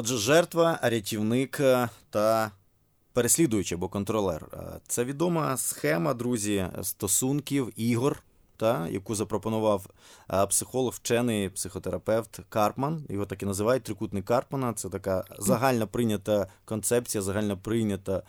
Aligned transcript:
Отже, 0.00 0.16
жертва, 0.16 0.78
рятівник 0.82 1.60
е, 1.60 1.88
та 2.10 2.50
переслідуючий 3.12 3.76
або 3.76 3.88
контролер. 3.88 4.48
Е, 4.52 4.80
це 4.86 5.04
відома 5.04 5.56
схема, 5.56 6.14
друзі, 6.14 6.66
стосунків 6.82 7.72
ігор, 7.76 8.22
та, 8.56 8.88
яку 8.88 9.14
запропонував 9.14 9.86
е, 10.32 10.46
психолог, 10.46 10.94
вчений 10.96 11.48
психотерапевт 11.48 12.40
Карпман. 12.48 13.04
Його 13.08 13.26
так 13.26 13.42
і 13.42 13.46
називають 13.46 13.82
трикутник 13.82 14.24
Карпмана. 14.24 14.72
Це 14.72 14.88
така 14.88 15.24
загальна 15.38 15.86
прийнята 15.86 16.46
концепція, 16.64 17.22
загальна 17.22 17.56
прийнята 17.56 18.22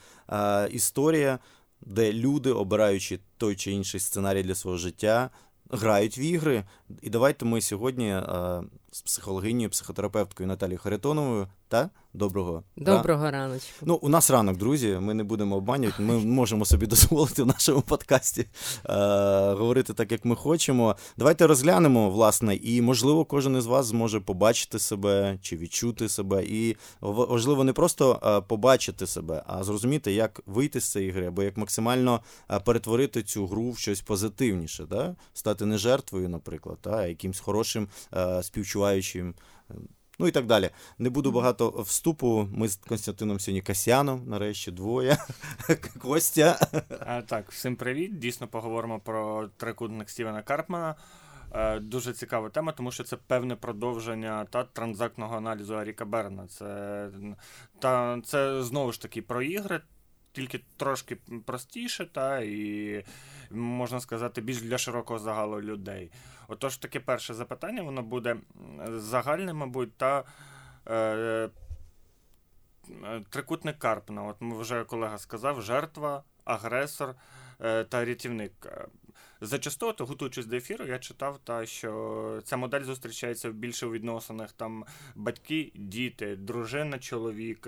історія, 0.72 1.40
де 1.82 2.14
люди, 2.14 2.52
обираючи 2.52 3.20
той 3.38 3.56
чи 3.56 3.72
інший 3.72 4.00
сценарій 4.00 4.44
для 4.44 4.56
свого 4.56 4.78
життя, 4.78 5.30
грають 5.70 6.18
в 6.18 6.20
ігри. 6.20 6.64
І 7.02 7.10
давайте 7.10 7.46
ми 7.46 7.62
сьогодні 7.62 8.22
з 8.92 9.02
психологинею, 9.02 9.70
психотерапевткою 9.70 10.48
Наталією 10.48 10.80
Харитоновою 10.80 11.48
та 11.68 11.90
доброго 12.14 12.64
доброго 12.78 13.24
та? 13.24 13.32
раночку. 13.32 13.74
Ну, 13.82 14.00
у 14.02 14.10
нас 14.10 14.32
ранок, 14.32 14.58
друзі. 14.58 14.98
Ми 15.02 15.14
не 15.14 15.24
будемо 15.24 15.56
обманювати. 15.56 16.04
Ми 16.04 16.18
можемо 16.18 16.66
собі 16.66 16.86
дозволити 16.88 17.44
в 17.44 17.48
нашому 17.48 17.82
подкасті 17.82 18.42
е, 18.42 18.94
говорити 19.54 19.94
так, 19.94 20.12
як 20.12 20.26
ми 20.26 20.36
хочемо. 20.36 20.96
Давайте 21.18 21.48
розглянемо, 21.48 22.10
власне, 22.10 22.56
і 22.56 22.82
можливо, 22.82 23.26
кожен 23.26 23.58
із 23.58 23.66
вас 23.66 23.86
зможе 23.86 24.20
побачити 24.20 24.80
себе 24.80 25.38
чи 25.42 25.58
відчути 25.58 26.10
себе. 26.10 26.44
І 26.44 26.78
важливо 27.02 27.64
не 27.64 27.74
просто 27.74 28.20
е, 28.24 28.42
побачити 28.42 29.08
себе, 29.08 29.44
а 29.48 29.64
зрозуміти, 29.64 30.14
як 30.14 30.42
вийти 30.46 30.80
з 30.80 30.92
цієї 30.92 31.12
гри, 31.12 31.28
або 31.28 31.44
як 31.44 31.58
максимально 31.58 32.20
е, 32.52 32.60
перетворити 32.60 33.24
цю 33.24 33.48
гру 33.48 33.72
в 33.72 33.78
щось 33.78 34.02
позитивніше, 34.02 34.86
да? 34.90 35.16
стати 35.34 35.66
не 35.66 35.78
жертвою, 35.78 36.30
наприклад, 36.30 36.78
а 36.84 37.06
якимсь 37.06 37.40
хорошим 37.40 37.88
е, 38.14 38.44
співчуваючим. 38.82 39.36
Ну 40.20 40.28
і 40.28 40.32
так 40.32 40.46
далі. 40.46 40.70
Не 40.98 41.10
буду 41.10 41.32
багато 41.32 41.70
вступу. 41.70 42.48
Ми 42.52 42.68
з 42.68 42.76
Константином 42.76 43.40
сьогодні 43.40 43.62
Касяном, 43.62 44.24
нарешті, 44.28 44.72
двоє. 44.72 45.18
Костя. 46.02 46.60
А, 47.00 47.22
Так, 47.22 47.52
всім 47.52 47.76
привіт. 47.76 48.20
Дійсно 48.20 48.48
поговоримо 48.48 49.00
про 49.00 49.48
трикутник 49.58 50.10
Стівена 50.10 50.42
Карпмана. 50.42 50.96
Е, 51.54 51.80
дуже 51.80 52.14
цікава 52.14 52.50
тема, 52.50 52.72
тому 52.72 52.92
що 52.92 53.04
це 53.04 53.18
певне 53.18 53.56
продовження 53.56 54.46
та 54.46 54.64
транзактного 54.64 55.38
аналізу 55.38 55.76
Аріка 55.76 56.06
Берна. 56.06 56.48
Це 56.48 57.10
та, 57.80 58.22
це 58.26 58.64
знову 58.64 58.92
ж 58.92 59.02
таки 59.02 59.22
про 59.22 59.42
ігри, 59.42 59.82
тільки 60.32 60.62
трошки 60.78 61.18
простіше, 61.46 62.06
та 62.06 62.40
і 62.40 63.04
можна 63.52 64.00
сказати, 64.00 64.42
більш 64.42 64.62
для 64.62 64.78
широкого 64.78 65.20
загалу 65.20 65.62
людей. 65.62 66.12
Отож, 66.48 66.78
таке 66.78 67.00
перше 67.00 67.34
запитання, 67.34 67.84
воно 67.84 68.02
буде 68.02 68.38
загальне, 68.88 69.54
мабуть, 69.54 69.98
та 69.98 70.24
е, 70.86 70.96
е, 70.96 71.50
трикутник 73.30 73.80
Карпна. 73.80 74.24
От 74.24 74.36
ми 74.40 74.58
вже 74.58 74.84
колега 74.84 75.18
сказав: 75.18 75.62
жертва, 75.62 76.24
агресор 76.46 77.16
е, 77.62 77.84
та 77.84 78.06
рятівник. 78.06 78.68
Зачасту, 79.44 79.94
то 79.94 80.06
готуючись 80.06 80.46
до 80.46 80.56
ефіру, 80.56 80.86
я 80.86 81.00
читав, 81.00 81.40
та 81.44 81.66
що 81.66 82.42
ця 82.44 82.58
модель 82.58 82.84
зустрічається 82.84 83.50
більше 83.50 83.86
у 83.86 83.92
відносинах 83.92 84.52
там 84.52 84.86
батьки, 85.16 85.72
діти, 85.76 86.36
дружина, 86.36 87.00
чоловік. 87.00 87.68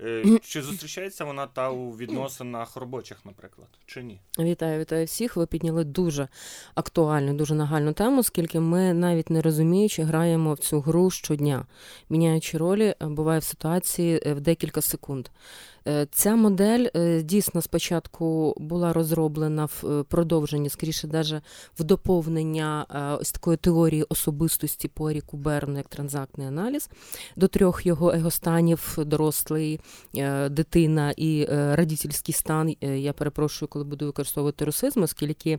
Е, 0.00 0.24
чи 0.42 0.62
зустрічається 0.62 1.24
вона 1.24 1.46
та 1.46 1.70
у 1.70 1.90
відносинах 1.90 2.76
робочих, 2.76 3.24
наприклад, 3.24 3.68
чи 3.86 4.02
ні? 4.02 4.20
Вітаю, 4.38 4.80
вітаю 4.80 5.06
всіх. 5.06 5.36
Ви 5.36 5.46
підняли 5.46 5.84
дуже 5.84 6.28
актуальну, 6.74 7.34
дуже 7.34 7.54
нагальну 7.54 7.92
тему, 7.92 8.20
оскільки 8.20 8.60
ми 8.60 8.94
навіть 8.94 9.30
не 9.30 9.42
розуміючи, 9.42 10.02
граємо 10.02 10.54
в 10.54 10.58
цю 10.58 10.80
гру 10.80 11.10
щодня, 11.10 11.66
міняючи 12.08 12.58
ролі, 12.58 12.94
буває 13.00 13.40
в 13.40 13.44
ситуації 13.44 14.22
е, 14.26 14.34
в 14.34 14.40
декілька 14.40 14.80
секунд. 14.80 15.28
Е, 15.88 16.06
ця 16.10 16.36
модель 16.36 16.86
е, 16.96 17.22
дійсно 17.22 17.62
спочатку 17.62 18.54
була 18.56 18.92
розроблена 18.92 19.64
в 19.64 19.84
е, 19.84 20.02
продовженні, 20.02 20.68
скоріше, 20.68 21.06
навіть 21.06 21.34
в 21.78 21.84
доповнення 21.84 22.86
ось 23.20 23.32
такої 23.32 23.56
теорії 23.56 24.04
особистості 24.08 24.88
по 24.88 25.10
Еріку 25.10 25.36
Берну, 25.36 25.76
як 25.76 25.88
транзактний 25.88 26.46
аналіз, 26.46 26.90
до 27.36 27.48
трьох 27.48 27.86
його 27.86 28.12
егостанів, 28.12 28.98
дорослий, 28.98 29.80
дитина 30.50 31.14
і 31.16 31.44
радітельський 31.50 32.34
стан. 32.34 32.74
Я 32.80 33.12
перепрошую, 33.12 33.68
коли 33.68 33.84
буду 33.84 34.06
використовувати 34.06 34.64
русизм, 34.64 35.02
оскільки 35.02 35.58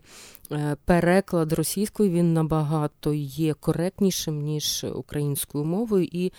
переклад 0.85 1.53
російською 1.53 2.11
він 2.11 2.33
набагато 2.33 3.13
є 3.13 3.53
коректнішим, 3.53 4.41
ніж 4.41 4.85
українською 4.95 5.65
мовою, 5.65 6.07
і 6.11 6.31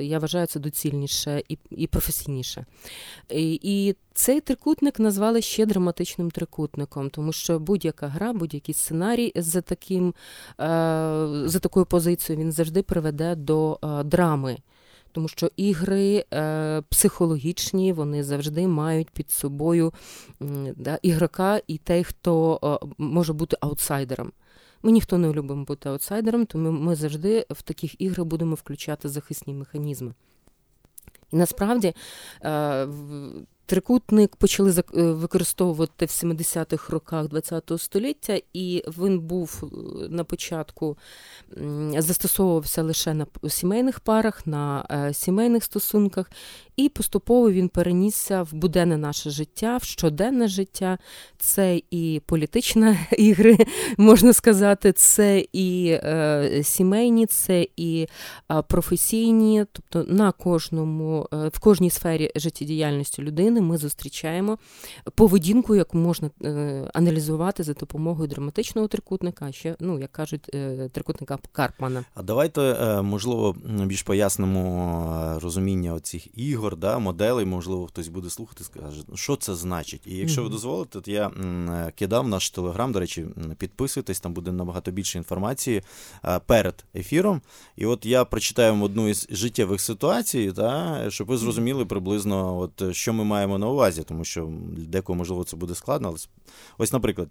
я 0.00 0.18
вважаю 0.18 0.46
це 0.46 0.60
доцільніше 0.60 1.42
і 1.70 1.86
професійніше. 1.86 2.66
І 3.30 3.94
цей 4.14 4.40
трикутник 4.40 4.98
назвали 4.98 5.42
ще 5.42 5.66
драматичним 5.66 6.30
трикутником, 6.30 7.10
тому 7.10 7.32
що 7.32 7.58
будь-яка 7.58 8.08
гра, 8.08 8.32
будь-який 8.32 8.74
сценарій 8.74 9.32
за 9.36 9.60
таким, 9.60 10.08
е, 10.08 10.14
за 11.44 11.58
такою 11.62 11.86
позицією 11.86 12.44
він 12.44 12.52
завжди 12.52 12.82
приведе 12.82 13.34
до 13.34 13.78
е, 13.82 14.02
драми. 14.04 14.58
Тому 15.12 15.28
що 15.28 15.50
ігри 15.56 16.24
е, 16.34 16.82
психологічні, 16.88 17.92
вони 17.92 18.24
завжди 18.24 18.68
мають 18.68 19.10
під 19.10 19.30
собою 19.30 19.92
да, 20.76 20.98
ігрока 21.02 21.60
і 21.66 21.78
той, 21.78 22.04
хто 22.04 22.60
може 22.98 23.32
бути 23.32 23.56
аутсайдером. 23.60 24.32
Ми 24.82 24.92
ніхто 24.92 25.18
не 25.18 25.32
любимо 25.32 25.64
бути 25.64 25.88
аутсайдером, 25.88 26.46
тому 26.46 26.70
ми 26.70 26.94
завжди 26.94 27.46
в 27.50 27.62
таких 27.62 28.00
іграх 28.00 28.26
будемо 28.26 28.54
включати 28.54 29.08
захисні 29.08 29.54
механізми. 29.54 30.14
І 31.32 31.36
насправді 31.36 31.94
е, 32.44 32.88
трикутник 33.66 34.36
почали 34.36 34.70
е, 34.70 34.82
використовувати 35.02 36.06
в 36.06 36.08
70-х 36.08 36.92
роках 36.92 37.26
ХХ 37.26 37.78
століття, 37.78 38.40
і 38.52 38.84
він 38.86 39.20
був 39.20 39.62
е, 39.62 39.66
на 40.08 40.24
початку 40.24 40.98
застосовувався 41.98 42.82
лише 42.82 43.14
на 43.14 43.26
сімейних 43.48 44.00
парах, 44.00 44.46
на 44.46 44.84
сімейних 45.12 45.64
стосунках, 45.64 46.30
і 46.84 46.88
поступово 46.88 47.50
він 47.50 47.68
перенісся 47.68 48.42
в 48.42 48.54
буденне 48.54 48.96
наше 48.96 49.30
життя, 49.30 49.76
в 49.76 49.84
щоденне 49.84 50.48
життя. 50.48 50.98
Це 51.38 51.80
і 51.90 52.22
політичні 52.26 52.96
ігри, 53.18 53.58
можна 53.96 54.32
сказати, 54.32 54.92
це 54.92 55.44
і 55.52 55.88
е, 55.90 56.60
сімейні, 56.64 57.26
це 57.26 57.66
і 57.76 58.06
е, 58.52 58.62
професійні. 58.62 59.64
Тобто 59.72 60.12
на 60.14 60.32
кожному, 60.32 61.28
е, 61.32 61.48
в 61.48 61.58
кожній 61.58 61.90
сфері 61.90 62.32
життєдіяльності 62.36 63.22
людини 63.22 63.60
ми 63.60 63.78
зустрічаємо 63.78 64.58
поведінку, 65.14 65.74
яку 65.74 65.98
можна 65.98 66.30
е, 66.44 66.90
аналізувати 66.94 67.62
за 67.62 67.72
допомогою 67.72 68.28
драматичного 68.28 68.88
трикутника, 68.88 69.52
ще, 69.52 69.76
ну, 69.80 69.98
як 69.98 70.12
кажуть, 70.12 70.50
е, 70.54 70.88
трикутника 70.92 71.38
Карпмана. 71.52 72.04
А 72.14 72.22
давайте, 72.22 72.60
е, 72.60 73.02
можливо, 73.02 73.56
більш 73.86 74.02
пояснимо 74.02 75.38
розуміння 75.42 75.94
оцих 75.94 76.38
ігор 76.38 76.69
ігор, 76.70 76.76
да, 76.76 76.98
моделей, 76.98 77.44
можливо, 77.44 77.86
хтось 77.86 78.08
буде 78.08 78.30
слухати, 78.30 78.64
скаже, 78.64 79.02
«Ну, 79.08 79.16
що 79.16 79.36
це 79.36 79.54
значить. 79.54 80.06
І 80.06 80.16
якщо 80.16 80.42
ви 80.42 80.48
дозволите, 80.48 81.00
то 81.00 81.10
я 81.10 81.30
кидав 81.94 82.28
наш 82.28 82.50
телеграм, 82.50 82.92
до 82.92 83.00
речі, 83.00 83.26
підписуйтесь, 83.58 84.20
там 84.20 84.32
буде 84.32 84.52
набагато 84.52 84.90
більше 84.90 85.18
інформації 85.18 85.82
перед 86.46 86.84
ефіром. 86.94 87.40
І 87.76 87.86
от 87.86 88.06
я 88.06 88.24
прочитаю 88.24 88.72
вам 88.72 88.82
одну 88.82 89.08
із 89.08 89.26
життєвих 89.30 89.80
ситуацій, 89.80 90.52
да, 90.56 91.06
щоб 91.10 91.26
ви 91.26 91.36
зрозуміли 91.36 91.86
приблизно, 91.86 92.58
от, 92.58 92.94
що 92.94 93.12
ми 93.12 93.24
маємо 93.24 93.58
на 93.58 93.68
увазі, 93.68 94.02
тому 94.02 94.24
що 94.24 94.48
декого, 94.76 95.16
можливо, 95.16 95.44
це 95.44 95.56
буде 95.56 95.74
складно. 95.74 96.08
Але 96.08 96.18
ось, 96.78 96.92
наприклад, 96.92 97.28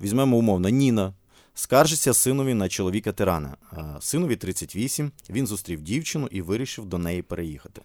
візьмемо 0.00 0.36
умовно 0.36 0.68
Ніна. 0.68 1.12
Скаржиться 1.58 2.14
синові 2.14 2.54
на 2.54 2.68
чоловіка 2.68 3.12
тирана. 3.12 3.56
Синові 4.00 4.36
38, 4.36 5.12
він 5.30 5.46
зустрів 5.46 5.82
дівчину 5.82 6.28
і 6.30 6.42
вирішив 6.42 6.86
до 6.86 6.98
неї 6.98 7.22
переїхати. 7.22 7.82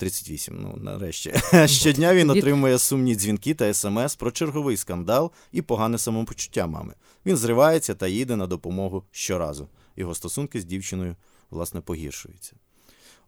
38, 0.00 0.56
ну 0.60 0.78
нарешті. 0.82 1.34
Щодня 1.66 2.14
він 2.14 2.30
отримує 2.30 2.78
сумні 2.78 3.14
дзвінки 3.14 3.54
та 3.54 3.74
смс 3.74 4.16
про 4.16 4.30
черговий 4.30 4.76
скандал 4.76 5.30
і 5.52 5.62
погане 5.62 5.98
самопочуття 5.98 6.66
мами. 6.66 6.94
Він 7.26 7.36
зривається 7.36 7.94
та 7.94 8.08
їде 8.08 8.36
на 8.36 8.46
допомогу 8.46 9.04
щоразу. 9.10 9.68
Його 9.96 10.14
стосунки 10.14 10.60
з 10.60 10.64
дівчиною, 10.64 11.16
власне, 11.50 11.80
погіршуються. 11.80 12.52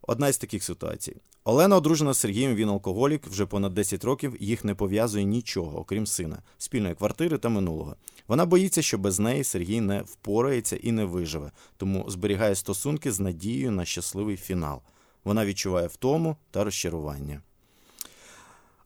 Одна 0.02 0.28
із 0.28 0.38
таких 0.38 0.64
ситуацій. 0.64 1.16
Олена 1.44 1.76
одружена 1.76 2.12
з 2.12 2.19
Сергієм, 2.19 2.54
він 2.54 2.69
алкоголік, 2.69 3.26
вже 3.26 3.46
понад 3.46 3.74
10 3.74 4.04
років 4.04 4.36
їх 4.40 4.64
не 4.64 4.74
пов'язує 4.74 5.24
нічого, 5.24 5.78
окрім 5.78 6.06
сина, 6.06 6.42
спільної 6.58 6.94
квартири 6.94 7.38
та 7.38 7.48
минулого. 7.48 7.96
Вона 8.28 8.46
боїться, 8.46 8.82
що 8.82 8.98
без 8.98 9.19
неї 9.19 9.44
Сергій 9.44 9.80
не 9.80 10.02
впорається 10.02 10.76
і 10.76 10.92
не 10.92 11.04
виживе, 11.04 11.50
тому 11.76 12.10
зберігає 12.10 12.54
стосунки 12.54 13.12
з 13.12 13.20
надією 13.20 13.70
на 13.70 13.84
щасливий 13.84 14.36
фінал. 14.36 14.82
Вона 15.24 15.46
відчуває 15.46 15.86
втому 15.86 16.36
та 16.50 16.64
розчарування. 16.64 17.40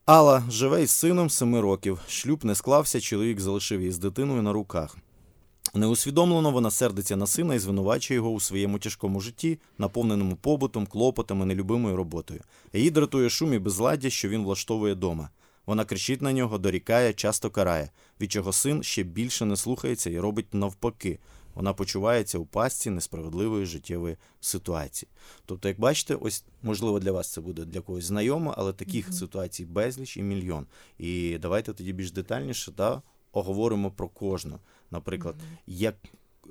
Алла 0.06 0.44
живе 0.50 0.82
із 0.82 0.90
сином 0.90 1.30
семи 1.30 1.60
років. 1.60 2.00
Шлюб 2.08 2.44
не 2.44 2.54
склався, 2.54 3.00
чоловік 3.00 3.40
залишив 3.40 3.80
її 3.80 3.92
з 3.92 3.98
дитиною 3.98 4.42
на 4.42 4.52
руках. 4.52 4.96
Неусвідомлено 5.74 6.50
вона 6.50 6.70
сердиться 6.70 7.16
на 7.16 7.26
сина 7.26 7.54
і 7.54 7.58
звинувачує 7.58 8.16
його 8.16 8.30
у 8.30 8.40
своєму 8.40 8.78
тяжкому 8.78 9.20
житті, 9.20 9.58
наповненому 9.78 10.36
побутом, 10.36 10.86
клопотами, 10.86 11.46
нелюбимою 11.46 11.96
роботою. 11.96 12.40
Її 12.72 12.90
дратує 12.90 13.30
шум 13.30 13.54
і 13.54 13.58
безладдя, 13.58 14.10
що 14.10 14.28
він 14.28 14.44
влаштовує 14.44 14.94
дома. 14.94 15.30
Вона 15.66 15.84
кричить 15.84 16.22
на 16.22 16.32
нього, 16.32 16.58
дорікає, 16.58 17.12
часто 17.12 17.50
карає, 17.50 17.90
від 18.20 18.32
чого 18.32 18.52
син 18.52 18.82
ще 18.82 19.02
більше 19.02 19.44
не 19.44 19.56
слухається 19.56 20.10
і 20.10 20.20
робить 20.20 20.54
навпаки. 20.54 21.18
Вона 21.56 21.72
почувається 21.72 22.38
у 22.38 22.46
пастці 22.46 22.90
несправедливої 22.90 23.66
життєвої 23.66 24.16
ситуації. 24.40 25.08
Тобто, 25.46 25.68
як 25.68 25.80
бачите, 25.80 26.14
ось 26.14 26.44
можливо 26.62 27.00
для 27.00 27.12
вас 27.12 27.32
це 27.32 27.40
буде 27.40 27.64
для 27.64 27.80
когось 27.80 28.04
знайомо, 28.04 28.54
але 28.56 28.72
таких 28.72 29.08
mm-hmm. 29.08 29.12
ситуацій 29.12 29.64
безліч 29.64 30.16
і 30.16 30.22
мільйон. 30.22 30.66
І 30.98 31.38
давайте 31.38 31.72
тоді 31.72 31.92
більш 31.92 32.10
детальніше 32.10 32.72
да, 32.76 33.02
оговоримо 33.32 33.90
про 33.90 34.08
кожну. 34.08 34.58
Наприклад, 34.90 35.34
mm-hmm. 35.34 35.58
як 35.66 35.94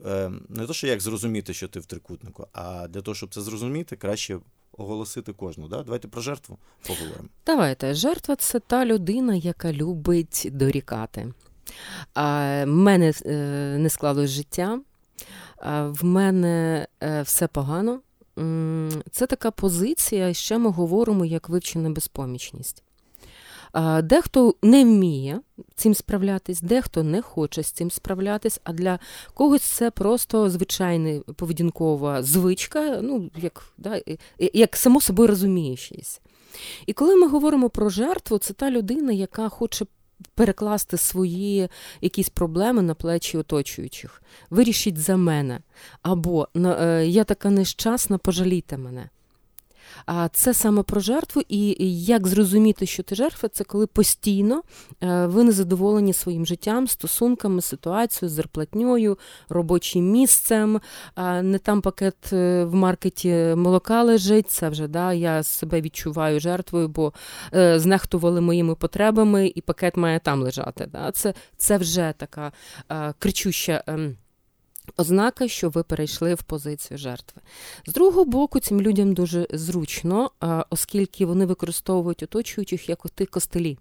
е, 0.05 0.31
не 0.49 0.65
то, 0.65 0.73
що 0.73 0.87
як 0.87 1.01
зрозуміти, 1.01 1.53
що 1.53 1.67
ти 1.67 1.79
в 1.79 1.85
трикутнику, 1.85 2.47
а 2.53 2.87
для 2.87 3.01
того, 3.01 3.15
щоб 3.15 3.33
це 3.33 3.41
зрозуміти, 3.41 3.95
краще 3.95 4.39
оголосити 4.77 5.33
кожну. 5.33 5.67
Да? 5.67 5.83
Давайте 5.83 6.07
про 6.07 6.21
жертву 6.21 6.57
поговоримо. 6.87 7.29
Давайте. 7.45 7.93
Жертва 7.93 8.35
це 8.35 8.59
та 8.59 8.85
людина, 8.85 9.35
яка 9.35 9.73
любить 9.73 10.47
дорікати. 10.51 11.33
А, 12.13 12.65
мене 12.67 13.13
е, 13.25 13.33
не 13.79 13.89
склалось 13.89 14.29
життя, 14.29 14.79
в 15.81 16.05
мене 16.05 16.87
е, 17.03 17.21
все 17.21 17.47
погано. 17.47 17.99
Це 19.11 19.27
така 19.27 19.51
позиція, 19.51 20.33
ще 20.33 20.57
ми 20.57 20.69
говоримо 20.69 21.25
як 21.25 21.49
вивчена 21.49 21.89
безпомічність. 21.89 22.83
Дехто 24.03 24.55
не 24.61 24.83
вміє 24.83 25.39
цим 25.75 25.95
справлятись, 25.95 26.61
дехто 26.61 27.03
не 27.03 27.21
хоче 27.21 27.63
з 27.63 27.71
цим 27.71 27.91
справлятись, 27.91 28.59
а 28.63 28.73
для 28.73 28.99
когось 29.33 29.61
це 29.61 29.91
просто 29.91 30.49
звичайна 30.49 31.19
поведінкова 31.19 32.23
звичка, 32.23 32.99
ну, 33.01 33.29
як 33.37 33.63
да, 33.77 34.01
як 34.53 34.75
само 34.75 35.01
собою 35.01 35.27
розуміючись. 35.27 36.21
І 36.85 36.93
коли 36.93 37.15
ми 37.15 37.27
говоримо 37.27 37.69
про 37.69 37.89
жертву, 37.89 38.37
це 38.37 38.53
та 38.53 38.71
людина, 38.71 39.11
яка 39.11 39.49
хоче 39.49 39.85
перекласти 40.25 40.97
свої 40.97 41.69
якісь 42.01 42.29
проблеми 42.29 42.81
на 42.81 42.95
плечі 42.95 43.37
оточуючих. 43.37 44.21
Вирішіть 44.49 44.97
за 44.97 45.17
мене. 45.17 45.59
Або 46.01 46.47
е, 46.55 47.05
я 47.07 47.23
така 47.23 47.49
нещасна, 47.49 48.17
пожалійте 48.17 48.77
мене. 48.77 49.09
Це 50.31 50.53
саме 50.53 50.83
про 50.83 51.01
жертву, 51.01 51.41
і 51.49 51.75
як 52.05 52.27
зрозуміти, 52.27 52.85
що 52.85 53.03
ти 53.03 53.15
жертва, 53.15 53.49
це 53.49 53.63
коли 53.63 53.87
постійно 53.87 54.61
е, 55.03 55.25
ви 55.25 55.43
не 55.43 55.51
задоволені 55.51 56.13
своїм 56.13 56.45
життям, 56.45 56.87
стосунками, 56.87 57.61
ситуацією, 57.61 58.35
зарплатньою, 58.35 59.17
робочим 59.49 60.11
місцем. 60.11 60.81
Не 61.41 61.59
там 61.63 61.81
пакет 61.81 62.33
е, 62.33 62.63
в 62.63 62.75
маркеті 62.75 63.33
молока 63.55 64.03
лежить. 64.03 64.49
Це 64.49 64.69
вже 64.69 64.87
да, 64.87 65.13
я 65.13 65.43
себе 65.43 65.81
відчуваю 65.81 66.39
жертвою, 66.39 66.87
бо 66.87 67.13
е, 67.53 67.79
знехтували 67.79 68.41
моїми 68.41 68.75
потребами, 68.75 69.51
і 69.55 69.61
пакет 69.61 69.97
має 69.97 70.19
там 70.19 70.41
лежати. 70.41 70.89
Да. 70.91 71.11
Це, 71.11 71.33
Це 71.57 71.77
вже 71.77 72.13
така 72.17 72.51
кричуща. 73.19 73.83
Ознака, 74.97 75.47
що 75.47 75.69
ви 75.69 75.83
перейшли 75.83 76.33
в 76.33 76.43
позицію 76.43 76.97
жертви. 76.97 77.41
З 77.87 77.93
другого 77.93 78.25
боку, 78.25 78.59
цим 78.59 78.81
людям 78.81 79.13
дуже 79.13 79.47
зручно, 79.53 80.31
оскільки 80.69 81.25
вони 81.25 81.45
використовують 81.45 82.23
оточуючих 82.23 82.89
як 82.89 83.05
оти 83.05 83.25
костелі. 83.25 83.77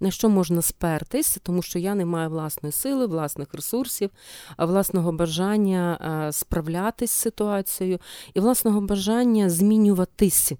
На 0.00 0.10
що 0.10 0.28
можна 0.28 0.62
спертись, 0.62 1.38
тому 1.42 1.62
що 1.62 1.78
я 1.78 1.94
не 1.94 2.04
маю 2.04 2.30
власної 2.30 2.72
сили, 2.72 3.06
власних 3.06 3.54
ресурсів, 3.54 4.10
власного 4.58 5.12
бажання 5.12 6.28
справлятись 6.32 7.10
з 7.10 7.14
ситуацією 7.14 7.98
і 8.34 8.40
власного 8.40 8.80
бажання 8.80 9.50
змінюватись 9.50 10.52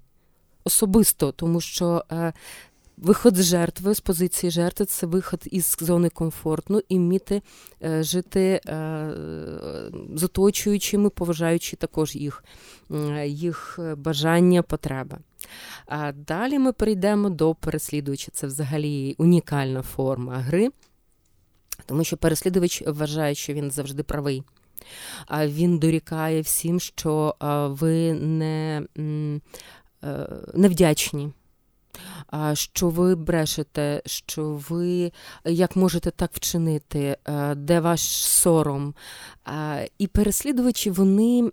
особисто, 0.65 1.31
тому 1.31 1.61
що 1.61 2.05
е, 2.11 2.33
Виход 2.97 3.35
з 3.35 3.43
жертви, 3.43 3.95
з 3.95 3.99
позиції 3.99 4.51
жертви 4.51 4.85
це 4.85 5.07
виход 5.07 5.43
із 5.45 5.77
зони 5.79 6.09
комфорту 6.09 6.81
і 6.89 6.97
вміти 6.97 7.41
е, 7.83 8.03
жити 8.03 8.61
е, 8.67 9.11
з 10.15 10.23
оточуючими, 10.23 11.09
поважаючи 11.09 11.75
також 11.75 12.15
їх, 12.15 12.43
їх 13.25 13.79
бажання, 13.97 14.61
потреби. 14.61 15.17
А 15.85 16.11
далі 16.11 16.59
ми 16.59 16.71
перейдемо 16.71 17.29
до 17.29 17.55
переслідувача. 17.55 18.31
Це 18.31 18.47
взагалі 18.47 19.15
унікальна 19.17 19.81
форма 19.81 20.37
гри, 20.37 20.69
тому 21.85 22.03
що 22.03 22.17
переслідувач 22.17 22.83
вважає, 22.87 23.35
що 23.35 23.53
він 23.53 23.71
завжди 23.71 24.03
правий. 24.03 24.43
А 25.27 25.47
він 25.47 25.79
дорікає 25.79 26.41
всім, 26.41 26.79
що 26.79 27.35
ви 27.79 28.13
не, 28.13 28.83
е, 30.03 30.27
невдячні 30.53 31.31
що 32.53 32.89
ви 32.89 33.15
брешете, 33.15 34.01
що 34.05 34.61
ви 34.69 35.11
як 35.45 35.75
можете 35.75 36.11
так 36.11 36.31
вчинити, 36.33 37.17
е, 37.25 37.55
де 37.55 37.79
ваш 37.79 38.01
сором. 38.23 38.93
І 39.97 40.07
переслідувачі 40.07 40.89
вони 40.91 41.51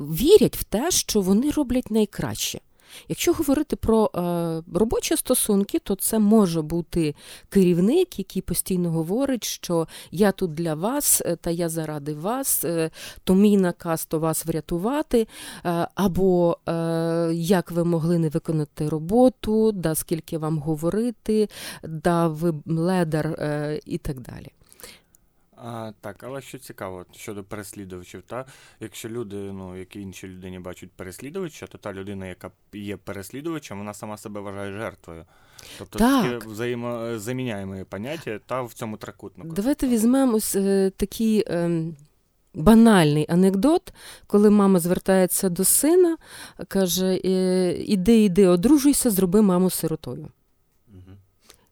вірять 0.00 0.56
в 0.56 0.64
те, 0.64 0.90
що 0.90 1.20
вони 1.20 1.50
роблять 1.50 1.90
найкраще. 1.90 2.60
Якщо 3.08 3.32
говорити 3.32 3.76
про 3.76 4.10
е, 4.14 4.62
робочі 4.78 5.16
стосунки, 5.16 5.78
то 5.78 5.94
це 5.94 6.18
може 6.18 6.62
бути 6.62 7.14
керівник, 7.48 8.18
який 8.18 8.42
постійно 8.42 8.90
говорить, 8.90 9.44
що 9.44 9.88
я 10.10 10.32
тут 10.32 10.54
для 10.54 10.74
вас, 10.74 11.22
е, 11.26 11.36
та 11.36 11.50
я 11.50 11.68
заради 11.68 12.14
вас, 12.14 12.64
е, 12.64 12.90
то 13.24 13.34
мій 13.34 13.56
наказ 13.56 14.06
то 14.06 14.18
вас 14.18 14.46
врятувати, 14.46 15.28
е, 15.64 15.88
або 15.94 16.58
е, 16.68 16.72
як 17.34 17.70
ви 17.70 17.84
могли 17.84 18.18
не 18.18 18.28
виконати 18.28 18.88
роботу, 18.88 19.72
да 19.72 19.94
скільки 19.94 20.38
вам 20.38 20.58
говорити, 20.58 21.48
да 21.82 22.28
ви 22.28 22.54
ледар 22.66 23.26
е, 23.26 23.80
і 23.84 23.98
так 23.98 24.20
далі. 24.20 24.57
А, 25.64 25.92
Так, 26.00 26.22
але 26.22 26.40
що 26.40 26.58
цікаво 26.58 27.06
щодо 27.12 27.44
переслідувачів, 27.44 28.22
та 28.22 28.46
якщо 28.80 29.08
люди, 29.08 29.36
ну 29.36 29.76
які 29.76 30.00
інші 30.00 30.28
людині 30.28 30.58
бачать 30.58 30.90
переслідувача, 30.90 31.66
то 31.66 31.78
та 31.78 31.92
людина, 31.92 32.26
яка 32.26 32.50
є 32.72 32.96
переслідувачем, 32.96 33.78
вона 33.78 33.94
сама 33.94 34.16
себе 34.16 34.40
вважає 34.40 34.72
жертвою. 34.72 35.24
Тобто 35.78 35.98
таке 35.98 36.38
взаємозаміняємо 36.46 37.84
поняття 37.84 38.40
та 38.46 38.62
в 38.62 38.72
цьому 38.72 38.96
трикутнику. 38.96 39.52
Давайте 39.52 39.88
візьмемо 39.88 40.36
ось 40.36 40.56
е, 40.56 40.92
такий 40.96 41.44
е, 41.48 41.82
банальний 42.54 43.26
анекдот, 43.28 43.92
коли 44.26 44.50
мама 44.50 44.80
звертається 44.80 45.48
до 45.48 45.64
сина, 45.64 46.16
каже: 46.68 47.20
«Е, 47.24 47.72
Іди, 47.86 48.24
іди, 48.24 48.46
одружуйся, 48.46 49.10
зроби 49.10 49.42
маму 49.42 49.70
сиротою 49.70 50.28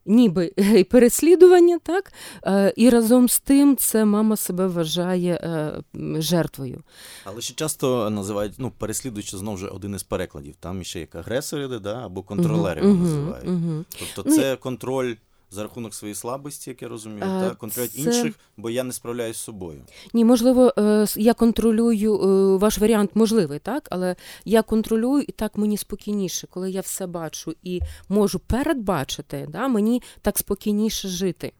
ніби 0.07 0.53
переслідування, 0.91 1.79
так? 1.79 2.13
Е, 2.45 2.73
і 2.77 2.91
разом 2.91 3.29
з 3.29 3.41
тим 3.41 3.77
це 3.77 4.05
мама 4.05 4.37
себе 4.37 4.67
вважає 4.67 5.35
е, 5.35 5.83
жертвою. 6.21 6.83
Але 7.25 7.41
ще 7.41 7.55
часто 7.55 8.11
називають 8.11 8.55
ну, 8.59 8.73
переслідуючи 8.79 9.37
знову 9.37 9.57
ж 9.57 9.69
один 9.69 9.95
із 9.95 10.03
перекладів. 10.03 10.55
Там 10.61 10.85
ще 10.85 11.01
як 11.01 11.15
агресори, 11.15 11.79
да, 11.79 12.07
або 12.07 12.23
контролери 12.23 12.83
uh-huh, 12.83 13.01
називають. 13.01 13.49
Uh-huh. 13.49 13.85
Тобто 13.99 14.31
це 14.31 14.51
ну, 14.51 14.57
контроль 14.57 15.15
за 15.51 15.63
рахунок 15.63 15.95
своєї 15.95 16.15
слабості, 16.15 16.71
як 16.71 16.83
я 16.83 16.89
розумію, 16.89 17.25
а, 17.25 17.49
так, 17.49 17.59
контролюють 17.59 17.93
це... 17.93 18.01
інших, 18.01 18.35
бо 18.57 18.71
я 18.71 18.85
не 18.85 18.93
справляюсь 18.93 19.37
з 19.37 19.41
собою. 19.41 19.81
Ні, 20.13 20.25
можливо, 20.25 20.73
е, 20.79 21.07
я 21.17 21.35
контролюю 21.35 22.15
е, 22.15 22.57
ваш 22.57 22.79
варіант 22.79 23.11
можливий, 23.15 23.59
так, 23.59 23.89
але 23.91 24.17
я 24.45 24.63
контролюю 24.63 25.25
і 25.29 25.33
так 25.33 25.57
мені 25.57 25.77
спокійніше, 25.77 26.47
коли 26.47 26.71
я 26.71 26.81
все 26.81 27.07
бачу 27.07 27.55
і 27.63 27.81
можу 28.09 28.39
передбачити, 28.39 29.47
да, 29.49 29.69
мені 29.69 30.03
так 30.23 30.39
спокійніше 30.39 31.09
жити. 31.09 31.53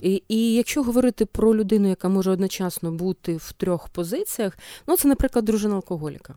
І 0.00 0.22
і 0.28 0.54
якщо 0.54 0.82
говорити 0.82 1.26
про 1.26 1.56
людину, 1.56 1.88
яка 1.88 2.08
може 2.08 2.30
одночасно 2.30 2.92
бути 2.92 3.36
в 3.36 3.52
трьох 3.52 3.88
позиціях, 3.88 4.58
ну 4.86 4.96
це, 4.96 5.08
наприклад, 5.08 5.44
дружина 5.44 5.74
алкоголіка. 5.74 6.34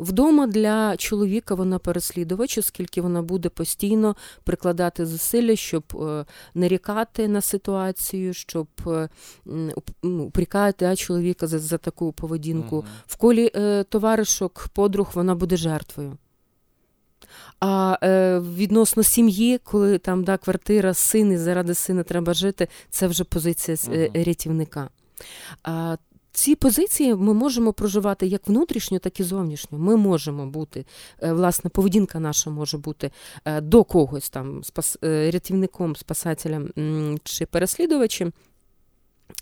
Вдома 0.00 0.46
для 0.46 0.96
чоловіка 0.96 1.54
вона 1.54 1.78
переслідувач, 1.78 2.58
оскільки 2.58 3.00
вона 3.00 3.22
буде 3.22 3.48
постійно 3.48 4.16
прикладати 4.44 5.06
зусилля, 5.06 5.56
щоб 5.56 5.84
е, 5.94 6.24
нарікати 6.54 7.28
на 7.28 7.40
ситуацію, 7.40 8.34
щоб 8.34 8.66
е, 8.86 9.08
упрікати 10.02 10.96
чоловіка 10.96 11.46
за 11.46 11.58
за 11.58 11.78
таку 11.78 12.12
поведінку. 12.12 12.76
Угу. 12.76 12.84
В 13.06 13.16
колі 13.16 13.50
е, 13.54 13.84
товаришок, 13.84 14.68
подруг 14.74 15.10
вона 15.14 15.34
буде 15.34 15.56
жертвою. 15.56 16.16
А 17.60 17.98
е, 18.02 18.40
відносно 18.40 19.02
сім'ї, 19.02 19.58
коли 19.58 19.98
там 19.98 20.24
да, 20.24 20.36
квартира, 20.36 20.94
син 20.94 21.32
і 21.32 21.36
заради 21.36 21.74
сина 21.74 22.02
треба 22.02 22.34
жити, 22.34 22.68
це 22.90 23.06
вже 23.06 23.24
позиція 23.24 23.76
е, 23.88 24.10
рятівника. 24.14 24.88
А, 25.62 25.96
ці 26.40 26.54
позиції 26.54 27.14
ми 27.14 27.34
можемо 27.34 27.72
проживати 27.72 28.26
як 28.26 28.48
внутрішньо, 28.48 28.98
так 28.98 29.20
і 29.20 29.22
зовнішньо. 29.22 29.78
Ми 29.78 29.96
можемо 29.96 30.46
бути, 30.46 30.84
е, 31.22 31.32
власне, 31.32 31.70
поведінка 31.70 32.20
наша 32.20 32.50
може 32.50 32.78
бути 32.78 33.10
е, 33.44 33.60
до 33.60 33.84
когось 33.84 34.30
там 34.30 34.62
е, 35.04 35.30
рятівником, 35.30 35.96
спасателем 35.96 36.70
чи 37.24 37.46
переслідувачем. 37.46 38.32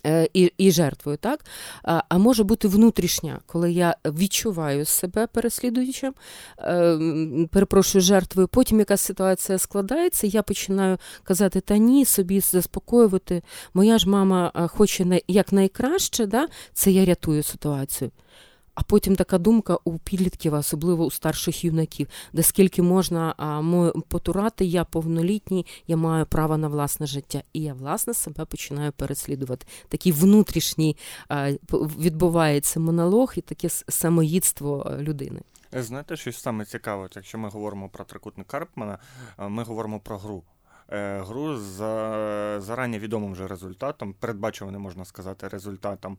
Е, 0.05 0.29
і 0.33 0.51
і 0.57 0.71
жертвою, 0.71 1.17
так? 1.17 1.45
А 1.83 2.03
а 2.09 2.17
може 2.17 2.43
бути 2.43 2.67
внутрішня, 2.67 3.39
коли 3.45 3.71
я 3.71 3.95
відчуваю 4.05 4.85
себе 4.85 5.27
переслідуючим, 5.27 6.13
е, 6.59 6.99
перепрошую 7.51 8.01
жертвою. 8.01 8.47
Потім 8.47 8.79
якась 8.79 9.01
ситуація 9.01 9.57
складається, 9.57 10.27
я 10.27 10.43
починаю 10.43 10.97
казати, 11.23 11.61
та 11.61 11.77
ні, 11.77 12.05
собі 12.05 12.39
заспокоювати. 12.39 13.41
Моя 13.73 13.97
ж 13.97 14.09
мама 14.09 14.51
хоче 14.67 15.21
як 15.27 15.53
найкраще, 15.53 16.25
да? 16.25 16.47
це 16.73 16.91
я 16.91 17.05
рятую 17.05 17.43
ситуацію. 17.43 18.11
А 18.79 18.83
потім 18.83 19.15
така 19.15 19.37
думка 19.37 19.77
у 19.83 19.97
підлітків, 19.97 20.53
особливо 20.53 21.05
у 21.05 21.11
старших 21.11 21.65
юнаків, 21.65 22.07
де 22.33 22.43
скільки 22.43 22.81
можна 22.81 23.35
потурати, 24.07 24.65
я 24.65 24.83
повнолітній, 24.83 25.65
я 25.87 25.97
маю 25.97 26.25
право 26.25 26.57
на 26.57 26.67
власне 26.67 27.05
життя. 27.05 27.43
І 27.53 27.61
я, 27.61 27.73
власне, 27.73 28.13
себе 28.13 28.45
починаю 28.45 28.91
переслідувати. 28.91 29.67
Такий 29.89 30.11
внутрішній 30.11 30.97
відбувається 31.99 32.79
монолог 32.79 33.33
і 33.35 33.41
таке 33.41 33.69
самоїдство 33.69 34.91
людини. 34.99 35.41
Е, 35.73 35.83
знаєте, 35.83 36.17
що 36.17 36.31
саме 36.31 36.65
цікаве, 36.65 37.09
якщо 37.15 37.37
ми 37.37 37.49
говоримо 37.49 37.89
про 37.89 38.05
трикутник 38.05 38.47
Карпмана, 38.47 38.97
ми 39.37 39.63
говоримо 39.63 39.99
про 39.99 40.17
гру. 40.17 40.43
Е, 40.91 41.21
гру 41.27 41.57
з 41.57 41.77
зарані 42.59 42.99
відомим 42.99 43.31
вже 43.31 43.47
результатом, 43.47 44.13
передбачуваним, 44.13 44.81
можна 44.81 45.05
сказати, 45.05 45.47
результатом. 45.47 46.17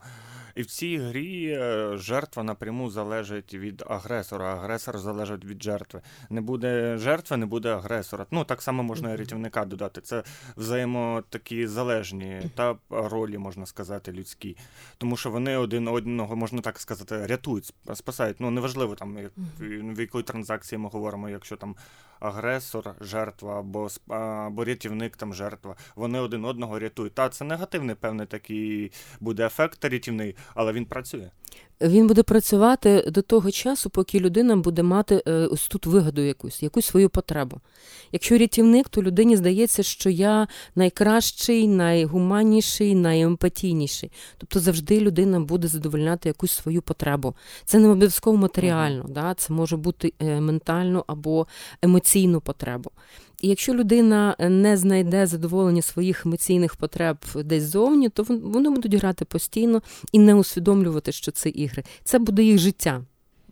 І 0.54 0.62
в 0.62 0.66
цій 0.66 0.98
грі 0.98 1.46
е, 1.46 1.90
жертва 1.96 2.42
напряму 2.42 2.90
залежить 2.90 3.54
від 3.54 3.84
агресора, 3.86 4.54
агресор 4.54 4.98
залежить 4.98 5.44
від 5.44 5.62
жертви. 5.62 6.00
Не 6.30 6.40
буде 6.40 6.98
жертви, 6.98 7.36
не 7.36 7.46
буде 7.46 7.68
агресора. 7.68 8.26
Ну 8.30 8.44
так 8.44 8.62
само 8.62 8.82
можна 8.82 9.12
і 9.12 9.16
рятівника 9.16 9.64
додати. 9.64 10.00
Це 10.00 10.22
взаємо 10.56 11.22
такі 11.28 11.66
залежні 11.66 12.50
та 12.54 12.76
ролі, 12.90 13.38
можна 13.38 13.66
сказати, 13.66 14.12
людські. 14.12 14.56
Тому 14.98 15.16
що 15.16 15.30
вони 15.30 15.56
один 15.56 15.88
одного, 15.88 16.36
можна 16.36 16.60
так 16.60 16.80
сказати, 16.80 17.26
рятують, 17.26 17.74
спасають. 17.94 18.40
Ну 18.40 18.50
неважливо 18.50 18.94
там, 18.94 19.18
як, 19.18 19.32
в 19.58 20.00
якої 20.00 20.24
транзакції 20.24 20.78
ми 20.78 20.88
говоримо, 20.88 21.28
якщо 21.28 21.56
там 21.56 21.76
агресор, 22.20 22.94
жертва 23.00 23.58
або 23.58 23.88
або 24.08 24.59
рятівник, 24.64 25.16
там 25.16 25.34
жертва. 25.34 25.76
Вони 25.96 26.18
один 26.20 26.44
одного 26.44 26.78
рятують. 26.78 27.14
Та 27.14 27.28
це 27.28 27.44
негативний 27.44 27.94
певний 27.94 28.26
такий 28.26 28.92
буде 29.20 29.46
ефект 29.46 29.84
рятівний, 29.84 30.36
але 30.54 30.72
він 30.72 30.84
працює 30.84 31.30
він 31.80 32.06
буде 32.06 32.22
працювати 32.22 33.04
до 33.10 33.22
того 33.22 33.50
часу, 33.50 33.90
поки 33.90 34.20
людина 34.20 34.56
буде 34.56 34.82
мати 34.82 35.22
е, 35.26 35.32
ось 35.32 35.68
тут 35.68 35.86
вигоду 35.86 36.20
якусь, 36.20 36.62
якусь 36.62 36.86
свою 36.86 37.08
потребу. 37.08 37.60
Якщо 38.12 38.38
рятівник, 38.38 38.88
то 38.88 39.02
людині 39.02 39.36
здається, 39.36 39.82
що 39.82 40.10
я 40.10 40.48
найкращий, 40.74 41.68
найгуманніший, 41.68 42.94
найемпатійніший. 42.94 44.10
Тобто 44.38 44.60
завжди 44.60 45.00
людина 45.00 45.40
буде 45.40 45.68
задовольняти 45.68 46.28
якусь 46.28 46.52
свою 46.52 46.82
потребу. 46.82 47.34
Це 47.64 47.78
не 47.78 47.88
обов'язково 47.88 48.36
матеріально, 48.36 49.04
uh-huh. 49.04 49.12
да? 49.12 49.34
це 49.34 49.52
може 49.52 49.76
бути 49.76 50.12
е, 50.20 50.40
ментальну 50.40 51.04
або 51.06 51.46
емоційну 51.82 52.40
потребу. 52.40 52.90
І 53.40 53.48
якщо 53.48 53.74
людина 53.74 54.36
не 54.38 54.76
знайде 54.76 55.26
задоволення 55.26 55.82
своїх 55.82 56.26
емоційних 56.26 56.76
потреб 56.76 57.16
десь 57.34 57.62
зовні, 57.62 58.08
то 58.08 58.22
вони 58.28 58.70
будуть 58.70 58.94
грати 58.94 59.24
постійно 59.24 59.82
і 60.12 60.18
не 60.18 60.34
усвідомлювати, 60.34 61.12
що 61.12 61.32
це 61.32 61.48
ігри. 61.48 61.84
Це 62.04 62.18
буде 62.18 62.42
їх 62.42 62.58
життя. 62.58 63.04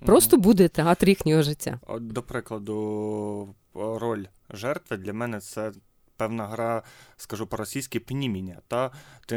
Просто 0.07 0.37
буде 0.37 0.69
театр 0.69 1.09
їхнього 1.09 1.43
життя. 1.43 1.81
До 2.01 2.23
прикладу, 2.23 3.55
роль 3.75 4.25
жертви 4.51 4.97
для 4.97 5.13
мене 5.13 5.41
це 5.41 5.73
певна 6.19 6.47
гра, 6.47 6.83
скажу 7.17 7.47
по-російськи, 7.47 8.01
пніміння. 8.01 8.61
Та? 8.69 8.91
Ти 9.27 9.37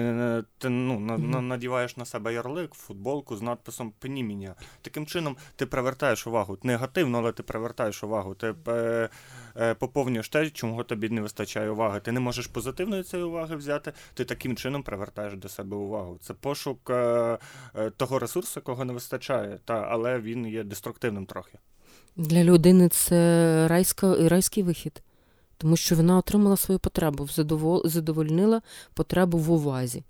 ти 0.58 0.70
ну, 0.70 1.00
mm-hmm. 1.00 1.40
надіваєш 1.40 1.98
на 1.98 2.06
себе 2.06 2.34
ярлик, 2.34 2.74
футболку 2.74 3.36
з 3.36 3.42
надписом 3.42 3.94
пніміння. 4.00 4.56
Таким 4.82 5.06
чином 5.06 5.38
ти 5.56 5.66
привертаєш 5.66 6.28
увагу 6.28 6.58
негативно, 6.64 7.18
але 7.18 7.32
ти 7.32 7.44
привертаєш 7.44 8.04
увагу. 8.04 8.36
Ти 8.36 8.56
е, 8.68 9.10
е, 9.58 9.74
поповнюєш 9.74 10.30
те, 10.30 10.50
чому 10.50 10.84
тобі 10.84 11.10
не 11.10 11.22
вистачає 11.22 11.70
уваги. 11.70 12.00
Ти 12.00 12.12
не 12.12 12.20
можеш 12.20 12.48
позитивної 12.48 13.04
цієї 13.04 13.30
уваги 13.30 13.56
взяти, 13.56 13.94
ти 14.14 14.26
таким 14.26 14.56
чином 14.56 14.84
привертаєш 14.84 15.34
до 15.34 15.50
себе 15.50 15.78
увагу. 15.78 16.18
Це 16.22 16.34
пошук 16.34 16.90
е, 16.90 17.38
е 17.76 17.90
того 17.90 18.20
ресурсу, 18.20 18.60
якого 18.60 18.86
не 18.86 18.94
вистачає, 18.94 19.60
та, 19.66 19.74
але 19.74 20.20
він 20.20 20.48
є 20.48 20.64
деструктивним 20.64 21.26
трохи. 21.26 21.58
Для 22.16 22.44
людини 22.44 22.90
це 22.90 23.68
райська, 23.68 24.30
райський 24.30 24.64
вихід 24.64 25.02
тому 25.62 25.78
що 25.78 25.96
вона 25.96 26.18
отримала 26.18 26.58
свою 26.58 26.80
потребу, 26.80 27.28
задовольнила 27.86 28.62
потребу 28.94 29.38
в 29.38 29.52
увазі. 29.52 30.04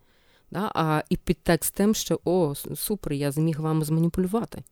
Да? 0.51 0.71
А 0.75 1.03
і 1.09 1.17
підтекст 1.17 1.75
тим, 1.75 1.95
що 1.95 2.19
о, 2.25 2.53
супер, 2.75 3.13
я 3.13 3.31
зміг 3.31 3.61
вам 3.61 3.83
зманіпулювати. 3.83 4.63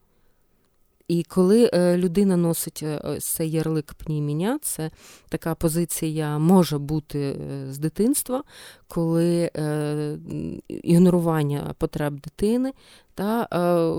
І 1.10 1.24
коли 1.24 1.70
е, 1.74 1.98
людина 1.98 2.38
носить 2.38 2.84
е, 2.84 3.18
цей 3.20 3.52
ярлик 3.52 3.94
пніміння, 3.94 4.60
це 4.62 4.92
така 5.30 5.56
позиція 5.56 6.40
може 6.40 6.78
бути 6.78 7.20
е, 7.20 7.66
з 7.74 7.78
дитинства, 7.78 8.44
коли 8.88 9.52
ігнорування 10.68 11.76
потреб 11.78 12.20
дитини 12.20 12.74
та, 13.16 13.48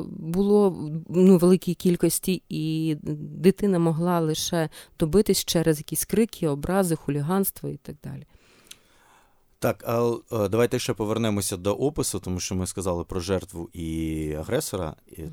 було 0.09 0.91
ну, 1.09 1.39
великій 1.39 1.75
кількості, 1.75 2.43
і 2.49 2.97
дитина 3.03 3.79
могла 3.79 4.21
лише 4.21 4.69
добитись 4.99 5.45
через 5.45 5.79
якісь 5.79 6.05
крики, 6.05 6.49
образи, 6.49 6.97
хуліганство 6.97 7.69
і 7.69 7.77
так 7.77 7.97
далі. 8.05 8.27
Так, 9.59 9.85
а 9.87 10.49
давайте 10.49 10.79
ще 10.79 10.95
повернемося 10.95 11.57
до 11.57 11.75
опису, 11.75 12.21
тому 12.21 12.41
що 12.41 12.55
ми 12.55 12.67
сказали 12.67 13.05
про 13.05 13.21
жертву 13.21 13.69
і 13.73 14.33
агресора. 14.39 14.97
І 15.21 15.31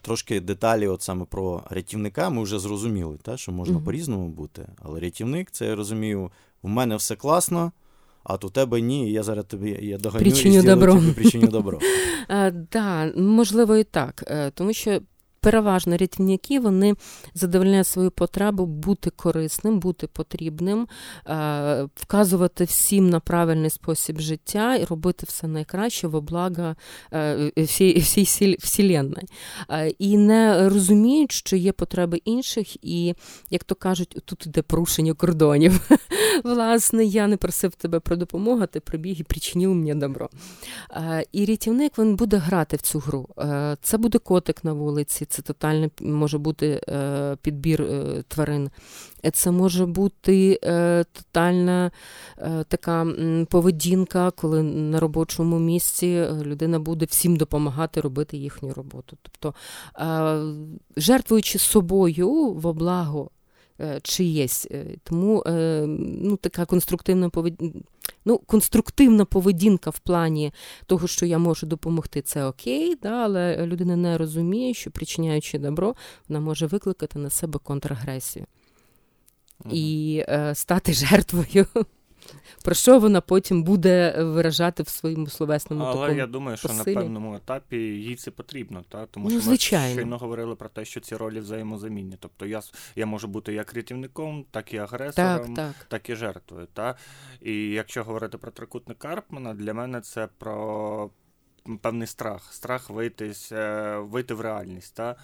Трошки 0.00 0.40
деталі, 0.40 0.86
от 0.86 1.02
саме 1.02 1.24
про 1.24 1.62
рятівника, 1.70 2.30
ми 2.30 2.42
вже 2.42 2.58
зрозуміли, 2.58 3.18
та, 3.22 3.36
що 3.36 3.52
можна 3.52 3.78
mm-hmm. 3.78 3.84
по-різному 3.84 4.28
бути. 4.28 4.68
Але 4.82 5.00
рятівник, 5.00 5.50
це 5.50 5.66
я 5.66 5.74
розумію, 5.74 6.30
в 6.62 6.68
мене 6.68 6.96
все 6.96 7.16
класно. 7.16 7.72
А 8.24 8.36
то 8.36 8.48
тебе 8.48 8.80
ні, 8.80 9.10
і 9.10 9.12
я 9.12 9.22
зараз 9.22 9.44
тобі 9.44 9.78
я 9.82 9.98
доганю 9.98 10.24
причиню 10.24 10.58
і 10.58 10.62
добро. 10.62 10.94
тобі 10.94 11.12
причиню 11.12 11.48
добро. 11.48 11.78
Так, 12.68 13.16
можливо, 13.16 13.76
і 13.76 13.84
так. 13.84 14.24
Е, 14.26 14.50
тому 14.50 14.72
що 14.72 15.00
переважно 15.40 15.96
рятівники 15.96 16.60
вони 16.60 16.94
задовольняють 17.34 17.86
свою 17.86 18.10
потребу 18.10 18.66
бути 18.66 19.10
корисним, 19.10 19.78
бути 19.80 20.06
потрібним, 20.06 20.88
е, 21.26 21.88
вказувати 21.94 22.64
всім 22.64 23.10
на 23.10 23.20
правильний 23.20 23.70
спосіб 23.70 24.20
життя 24.20 24.76
і 24.76 24.84
робити 24.84 25.26
все 25.28 25.46
найкраще 25.46 26.08
во 26.08 26.20
благо 26.20 26.74
е, 27.12 27.52
всій 27.56 27.98
всій. 27.98 28.56
Е, 29.70 29.88
і 29.98 30.16
не 30.16 30.68
розуміють, 30.68 31.32
що 31.32 31.56
є 31.56 31.72
потреби 31.72 32.20
інших, 32.24 32.84
і, 32.84 33.14
як 33.50 33.64
то 33.64 33.74
кажуть, 33.74 34.16
тут 34.24 34.46
іде 34.46 34.62
порушення 34.62 35.14
кордонів. 35.14 35.90
Власне, 36.44 37.04
я 37.04 37.26
не 37.26 37.36
просив 37.36 37.74
тебе 37.74 38.00
про 38.00 38.16
допомогу, 38.16 38.66
ти 38.66 38.80
прибіг 38.80 39.16
і 39.20 39.22
причинив 39.22 39.74
мені 39.74 39.94
добро. 39.94 40.28
І 41.32 41.44
рятівник 41.44 41.98
він 41.98 42.16
буде 42.16 42.36
грати 42.36 42.76
в 42.76 42.80
цю 42.80 42.98
гру. 42.98 43.28
Це 43.82 43.98
буде 43.98 44.18
котик 44.18 44.64
на 44.64 44.72
вулиці 44.72 45.24
це 45.28 45.42
тотальний 45.42 45.90
може 46.00 46.38
бути 46.38 46.80
е, 46.88 47.36
підбір 47.42 47.82
е, 47.82 48.22
тварин. 48.28 48.70
Це 49.32 49.50
може 49.50 49.86
бути 49.86 50.60
е, 50.64 51.04
тотальна 51.12 51.90
така 52.68 53.06
поведінка, 53.50 54.30
коли 54.30 54.62
на 54.62 55.00
робочому 55.00 55.58
місці 55.58 56.24
людина 56.42 56.78
буде 56.78 57.04
всім 57.04 57.36
допомагати 57.36 58.00
робити 58.00 58.36
їхню 58.36 58.72
роботу. 58.72 59.16
Тобто, 59.22 59.54
жертвуючи 60.96 61.58
собою 61.58 62.52
во 62.52 62.74
благо 62.74 63.30
чиєсь. 64.02 64.66
Тому 65.04 65.42
ну, 65.46 66.36
така 66.36 66.66
конструктивна 66.66 67.28
поведінка. 67.28 67.78
Ну, 68.28 68.38
конструктивна 68.38 69.24
поведінка 69.24 69.90
в 69.90 69.98
плані 69.98 70.52
того, 70.86 71.06
що 71.06 71.26
я 71.26 71.38
можу 71.38 71.66
допомогти, 71.66 72.22
це 72.22 72.44
окей, 72.44 72.94
да, 73.02 73.10
але 73.10 73.66
людина 73.66 73.96
не 73.96 74.18
розуміє, 74.18 74.74
що 74.74 74.90
причиняючи 74.90 75.58
добро, 75.58 75.94
вона 76.28 76.40
може 76.40 76.66
викликати 76.66 77.18
на 77.18 77.30
себе 77.30 77.58
контрагресію 77.62 78.46
uh 79.64 79.72
і 79.72 80.16
е, 80.28 80.54
стати 80.54 80.92
жертвою 80.92 81.66
про 82.64 82.74
що 82.74 82.98
вона 82.98 83.20
потім 83.20 83.62
буде 83.62 84.22
виражати 84.22 84.82
в 84.82 84.88
своєму 84.88 85.26
словесному 85.26 85.84
Але 85.84 85.94
такому 85.94 86.18
я 86.18 86.26
думаю, 86.26 86.56
що 86.56 86.68
посилі. 86.68 86.94
на 86.94 87.00
певному 87.00 87.36
етапі 87.36 87.76
їй 87.76 88.16
це 88.16 88.30
потрібно, 88.30 88.84
та? 88.88 89.06
тому 89.06 89.30
ну, 89.30 89.40
що 89.40 89.50
ми 89.50 89.56
щойно 89.58 90.18
говорили 90.18 90.56
про 90.56 90.68
те, 90.68 90.84
що 90.84 91.00
ці 91.00 91.16
ролі 91.16 91.40
взаємозамінні. 91.40 92.16
Тобто 92.20 92.46
я 92.46 92.62
я 92.96 93.06
можу 93.06 93.28
бути 93.28 93.52
як 93.52 93.74
рятівником, 93.74 94.44
так 94.50 94.74
і 94.74 94.78
агресором, 94.78 95.54
так, 95.54 95.74
так. 95.74 95.86
так 95.88 96.10
і 96.10 96.14
жертвою. 96.14 96.66
Та? 96.72 96.94
І 97.40 97.70
якщо 97.70 98.04
говорити 98.04 98.38
про 98.38 98.50
трикутник 98.50 98.98
Карпмана, 98.98 99.54
для 99.54 99.74
мене 99.74 100.00
це 100.00 100.28
про 100.38 101.10
певний 101.82 102.06
страх, 102.06 102.52
страх 102.52 102.90
вийти, 102.90 103.32
вийти 103.98 104.34
в 104.34 104.40
реальність. 104.40 104.94
Та? 104.94 105.16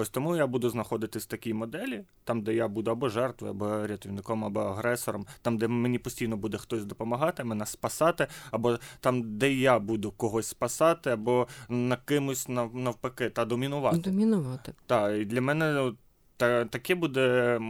Ось 0.00 0.08
тому 0.08 0.36
я 0.36 0.46
буду 0.46 0.70
знаходитись 0.70 1.24
в 1.24 1.26
такій 1.26 1.54
моделі, 1.54 2.04
там, 2.24 2.42
де 2.42 2.54
я 2.54 2.68
буду 2.68 2.90
або 2.90 3.08
жертвою, 3.08 3.52
або 3.52 3.86
рятівником, 3.86 4.44
або 4.44 4.60
агресором, 4.60 5.26
там, 5.42 5.58
де 5.58 5.68
мені 5.68 5.98
постійно 5.98 6.36
буде 6.36 6.58
хтось 6.58 6.84
допомагати, 6.84 7.44
мене 7.44 7.66
спасати, 7.66 8.26
або 8.50 8.78
там, 9.00 9.38
де 9.38 9.52
я 9.52 9.78
буду 9.78 10.10
когось 10.10 10.46
спасати, 10.46 11.10
або 11.10 11.48
на 11.68 11.96
кимось 11.96 12.48
навпаки 12.48 13.30
та 13.30 13.44
домінувати. 13.44 13.98
Домінувати. 13.98 14.74
Так, 14.86 15.18
і 15.18 15.24
для 15.24 15.40
мене 15.40 15.92
та, 16.36 16.64
таке 16.64 16.94
буде 16.94 17.60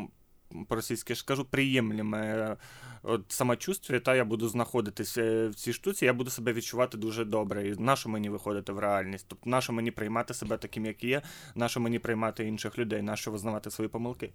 по-російськи 0.69 1.15
ж 1.15 1.25
кажу, 1.25 1.45
приємліме 1.45 2.57
от 3.03 3.25
самочувствие, 3.29 4.01
та 4.01 4.15
я 4.15 4.25
буду 4.25 4.49
знаходитися 4.49 5.49
в 5.49 5.55
цій 5.55 5.73
штуці, 5.73 6.05
я 6.05 6.13
буду 6.13 6.31
себе 6.31 6.53
відчувати 6.53 6.99
дуже 6.99 7.25
добре. 7.25 7.69
І 7.69 7.75
нащо 7.79 8.09
мені 8.09 8.31
виходити 8.31 8.73
в 8.73 8.79
реальність? 8.79 9.27
Тобто, 9.29 9.51
нащо 9.51 9.73
мені 9.73 9.91
приймати 9.91 10.35
себе 10.35 10.57
таким, 10.57 10.87
як 10.87 11.05
є, 11.05 11.23
нащо 11.55 11.81
мені 11.81 11.99
приймати 11.99 12.45
інших 12.45 12.79
людей, 12.79 13.03
нащо 13.03 13.31
визнавати 13.31 13.71
свої 13.71 13.89
помилки? 13.89 14.31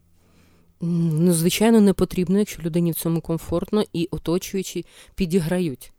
Ну, 0.82 1.34
звичайно, 1.34 1.82
не 1.82 1.94
потрібно, 1.94 2.40
якщо 2.40 2.62
людині 2.62 2.92
в 2.92 2.96
цьому 2.96 3.22
комфортно 3.22 3.84
і 3.94 4.08
оточуючі 4.12 4.86
підіграють. 5.16 5.94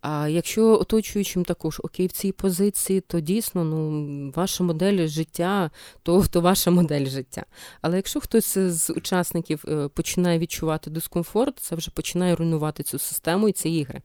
А 0.00 0.28
якщо 0.28 0.80
оточуючим 0.80 1.44
також 1.44 1.80
окей 1.84 2.06
в 2.06 2.12
цій 2.12 2.32
позиції, 2.32 3.00
то 3.00 3.20
дійсно 3.20 3.64
ну, 3.64 4.32
ваша 4.36 4.64
модель 4.64 5.06
життя, 5.06 5.70
то, 6.02 6.24
то 6.30 6.40
ваша 6.40 6.70
модель 6.70 7.06
життя. 7.06 7.44
Але 7.82 7.96
якщо 7.96 8.20
хтось 8.20 8.58
з 8.58 8.90
учасників 8.90 9.64
е, 9.68 9.88
починає 9.88 10.38
відчувати 10.38 10.90
дискомфорт, 10.90 11.58
це 11.58 11.76
вже 11.76 11.90
починає 11.90 12.34
руйнувати 12.34 12.82
цю 12.82 12.98
систему 12.98 13.48
і 13.48 13.52
ці 13.52 13.68
ігри. 13.70 14.02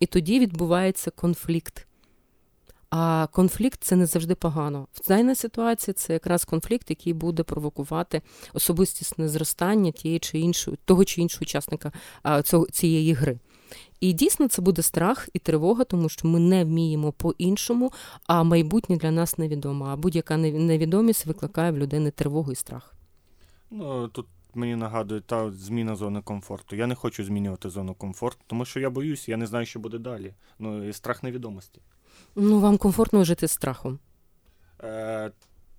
І 0.00 0.06
тоді 0.06 0.40
відбувається 0.40 1.10
конфлікт. 1.10 1.86
А 2.90 3.26
конфлікт 3.32 3.78
це 3.82 3.96
не 3.96 4.06
завжди 4.06 4.34
погано. 4.34 4.86
В 4.92 5.08
даній 5.08 5.34
ситуації 5.34 5.94
це 5.94 6.12
якраз 6.12 6.44
конфлікт, 6.44 6.90
який 6.90 7.12
буде 7.12 7.42
провокувати 7.42 8.22
особистісне 8.54 9.28
зростання 9.28 9.90
тієї 9.90 10.18
чи 10.18 10.38
іншої, 10.38 10.78
того 10.84 11.04
чи 11.04 11.20
іншого 11.20 11.42
учасника 11.42 11.92
цієї 12.72 13.12
гри. 13.12 13.38
І 14.00 14.12
дійсно 14.12 14.48
це 14.48 14.62
буде 14.62 14.82
страх 14.82 15.28
і 15.32 15.38
тривога, 15.38 15.84
тому 15.84 16.08
що 16.08 16.28
ми 16.28 16.40
не 16.40 16.64
вміємо 16.64 17.12
по-іншому, 17.12 17.92
а 18.26 18.42
майбутнє 18.42 18.96
для 18.96 19.10
нас 19.10 19.38
невідомо. 19.38 19.84
А 19.84 19.96
будь-яка 19.96 20.36
невідомість 20.36 21.26
викликає 21.26 21.72
в 21.72 21.78
людини 21.78 22.10
тривогу 22.10 22.52
і 22.52 22.54
страх. 22.54 22.94
Ну 23.70 24.08
тут 24.08 24.26
мені 24.54 24.76
нагадує 24.76 25.20
та 25.20 25.52
зміна 25.52 25.96
зони 25.96 26.22
комфорту. 26.22 26.76
Я 26.76 26.86
не 26.86 26.94
хочу 26.94 27.24
змінювати 27.24 27.70
зону 27.70 27.94
комфорту, 27.94 28.40
тому 28.46 28.64
що 28.64 28.80
я 28.80 28.90
боюсь, 28.90 29.28
я 29.28 29.36
не 29.36 29.46
знаю, 29.46 29.66
що 29.66 29.80
буде 29.80 29.98
далі. 29.98 30.34
Ну 30.58 30.88
і 30.88 30.92
страх 30.92 31.22
невідомості. 31.22 31.80
Ну 32.36 32.60
вам 32.60 32.78
комфортно 32.78 33.24
жити 33.24 33.48
з 33.48 33.52
страхом. 33.52 33.98
Е, 34.82 35.30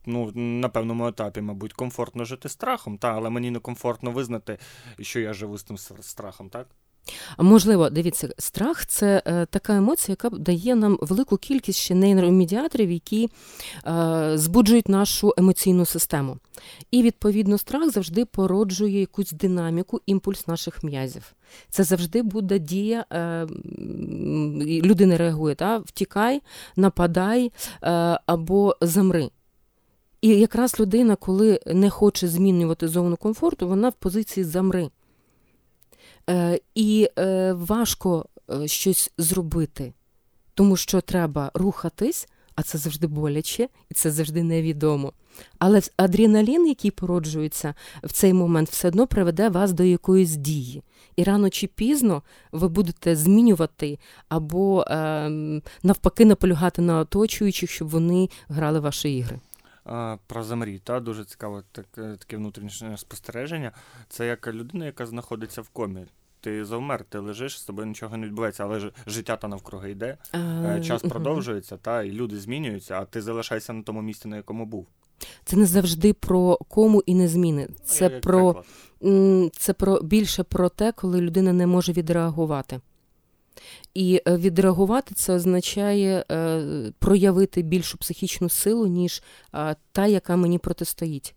Ну, 0.09 0.31
на 0.35 0.69
певному 0.69 1.07
етапі, 1.07 1.41
мабуть, 1.41 1.73
комфортно 1.73 2.25
жити 2.25 2.49
страхом, 2.49 2.97
та, 2.97 3.13
але 3.13 3.29
мені 3.29 3.51
не 3.51 3.59
комфортно 3.59 4.11
визнати, 4.11 4.57
що 4.99 5.19
я 5.19 5.33
живу 5.33 5.57
з 5.57 5.63
тим 5.63 5.77
страхом, 6.01 6.49
так? 6.49 6.67
Можливо, 7.37 7.89
дивіться, 7.89 8.29
страх 8.37 8.85
це 8.85 9.23
е, 9.25 9.45
така 9.45 9.75
емоція, 9.75 10.17
яка 10.21 10.37
дає 10.37 10.75
нам 10.75 10.97
велику 11.01 11.37
кількість 11.37 11.79
ще 11.79 11.95
нейромедіаторів, 11.95 12.91
які 12.91 13.29
е, 13.87 14.31
збуджують 14.35 14.89
нашу 14.89 15.33
емоційну 15.37 15.85
систему. 15.85 16.37
І, 16.91 17.03
відповідно, 17.03 17.57
страх 17.57 17.91
завжди 17.91 18.25
породжує 18.25 18.99
якусь 18.99 19.31
динаміку, 19.31 20.01
імпульс 20.05 20.47
наших 20.47 20.83
м'язів. 20.83 21.33
Це 21.69 21.83
завжди 21.83 22.21
буде 22.21 22.59
дія, 22.59 23.05
е, 23.11 23.47
людина 24.59 25.17
реагує, 25.17 25.55
та? 25.55 25.77
втікай, 25.77 26.41
нападай 26.75 27.51
або 28.25 28.75
замри. 28.81 29.29
І 30.21 30.27
якраз 30.27 30.79
людина, 30.79 31.15
коли 31.15 31.59
не 31.65 31.89
хоче 31.89 32.27
змінювати 32.27 32.87
зону 32.87 33.17
комфорту, 33.17 33.67
вона 33.67 33.89
в 33.89 33.93
позиції 33.93 34.43
замри. 34.43 34.89
Е, 36.29 36.59
і 36.75 37.09
е, 37.19 37.53
важко 37.53 38.25
е, 38.51 38.67
щось 38.67 39.11
зробити, 39.17 39.93
тому 40.53 40.77
що 40.77 41.01
треба 41.01 41.51
рухатись, 41.53 42.27
а 42.55 42.63
це 42.63 42.77
завжди 42.77 43.07
боляче 43.07 43.69
і 43.91 43.93
це 43.93 44.11
завжди 44.11 44.43
невідомо. 44.43 45.13
Але 45.59 45.81
адреналін, 45.97 46.67
який 46.67 46.91
породжується 46.91 47.73
в 48.03 48.11
цей 48.11 48.33
момент, 48.33 48.69
все 48.69 48.87
одно 48.87 49.07
приведе 49.07 49.49
вас 49.49 49.73
до 49.73 49.83
якоїсь 49.83 50.35
дії. 50.35 50.83
І 51.15 51.23
рано 51.23 51.49
чи 51.49 51.67
пізно 51.67 52.23
ви 52.51 52.67
будете 52.67 53.15
змінювати 53.15 53.99
або 54.29 54.81
е, 54.81 55.29
навпаки 55.83 56.25
наполягати 56.25 56.81
на 56.81 56.99
оточуючих, 56.99 57.71
щоб 57.71 57.89
вони 57.89 58.29
грали 58.49 58.79
ваші 58.79 59.17
ігри. 59.17 59.39
Про 60.27 60.43
замрій, 60.43 60.79
та 60.79 60.99
дуже 60.99 61.25
цікаве 61.25 61.63
таке, 61.71 62.15
таке 62.17 62.37
внутрішнє 62.37 62.97
спостереження. 62.97 63.71
Це 64.09 64.27
як 64.27 64.47
людина, 64.47 64.85
яка 64.85 65.05
знаходиться 65.05 65.61
в 65.61 65.69
комі. 65.69 66.05
Ти 66.41 66.65
завмер, 66.65 67.03
ти 67.03 67.19
лежиш, 67.19 67.59
з 67.59 67.65
тобою 67.65 67.87
нічого 67.87 68.17
не 68.17 68.27
відбувається, 68.27 68.63
але 68.63 68.91
життя 69.07 69.37
та 69.37 69.47
навкруги 69.47 69.91
йде, 69.91 70.17
а... 70.31 70.79
час 70.79 71.01
продовжується, 71.01 71.77
та 71.77 72.03
і 72.03 72.11
люди 72.11 72.39
змінюються, 72.39 72.99
а 72.99 73.05
ти 73.05 73.21
залишайся 73.21 73.73
на 73.73 73.81
тому 73.81 74.01
місці, 74.01 74.27
на 74.27 74.35
якому 74.35 74.65
був. 74.65 74.87
Це 75.45 75.57
не 75.57 75.65
завжди 75.65 76.13
про 76.13 76.57
кому 76.67 77.03
і 77.05 77.15
не 77.15 77.27
зміни. 77.27 77.67
Це 77.85 78.09
про 78.09 78.63
це 79.51 79.73
про 79.73 80.01
більше 80.01 80.43
про 80.43 80.69
те, 80.69 80.91
коли 80.91 81.21
людина 81.21 81.53
не 81.53 81.67
може 81.67 81.91
відреагувати. 81.91 82.81
І 83.93 84.21
е, 84.27 84.37
відреагувати 84.37 85.15
це 85.15 85.33
означає 85.33 86.25
е, 86.31 86.91
проявити 86.99 87.61
більшу 87.61 87.97
психічну 87.97 88.49
силу, 88.49 88.87
ніж 88.87 89.23
е, 89.55 89.75
та, 89.91 90.07
яка 90.07 90.35
мені 90.35 90.57
протистоїть. 90.57 91.35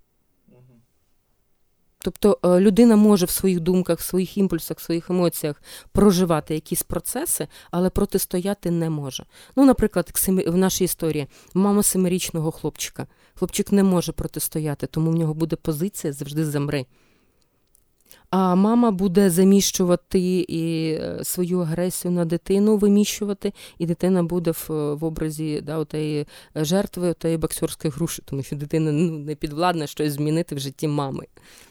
Тобто 2.03 2.39
людина 2.45 2.97
може 2.97 3.27
в 3.27 3.31
своїх 3.31 3.61
думках, 3.61 3.99
в 3.99 4.03
своїх 4.03 4.37
імпульсах, 4.39 4.79
в 4.79 4.83
своїх 4.83 5.11
емоціях 5.11 5.63
проживати 5.93 6.55
якісь 6.55 6.83
процеси, 6.83 7.49
але 7.71 7.91
протистояти 7.91 8.71
не 8.71 8.91
може. 8.91 9.25
Ну, 9.57 9.65
наприклад, 9.65 10.11
в 10.47 10.57
нашій 10.57 10.85
історії 10.85 11.27
мама 11.55 11.83
семирічного 11.83 12.51
хлопчика. 12.51 13.07
Хлопчик 13.35 13.73
не 13.73 13.83
може 13.83 14.13
протистояти, 14.13 14.87
тому 14.87 15.11
в 15.11 15.15
нього 15.15 15.35
буде 15.35 15.57
позиція 15.57 16.13
завжди 16.13 16.45
замри. 16.45 16.87
А 18.31 18.55
мама 18.55 18.91
буде 18.91 19.31
заміщувати 19.31 20.21
і 20.49 20.93
е, 20.93 21.25
свою 21.25 21.61
агресію 21.61 22.13
на 22.13 22.25
дитину 22.25 22.77
виміщувати, 22.77 23.53
і 23.79 23.87
дитина 23.87 24.23
буде 24.23 24.51
в 24.51 24.67
в 24.95 25.05
образі 25.05 25.61
да, 25.61 25.79
отеї 25.79 26.27
жертви, 26.55 27.09
отеї 27.09 27.37
боксерської 27.37 27.93
груші, 27.93 28.23
тому 28.25 28.43
що 28.43 28.57
дитина 28.57 28.93
ну, 28.93 29.19
не 29.19 29.35
підвладна 29.35 29.87
щось 29.87 30.13
змінити 30.13 30.55
в 30.55 30.59
житті 30.59 30.89
мами. 30.89 31.27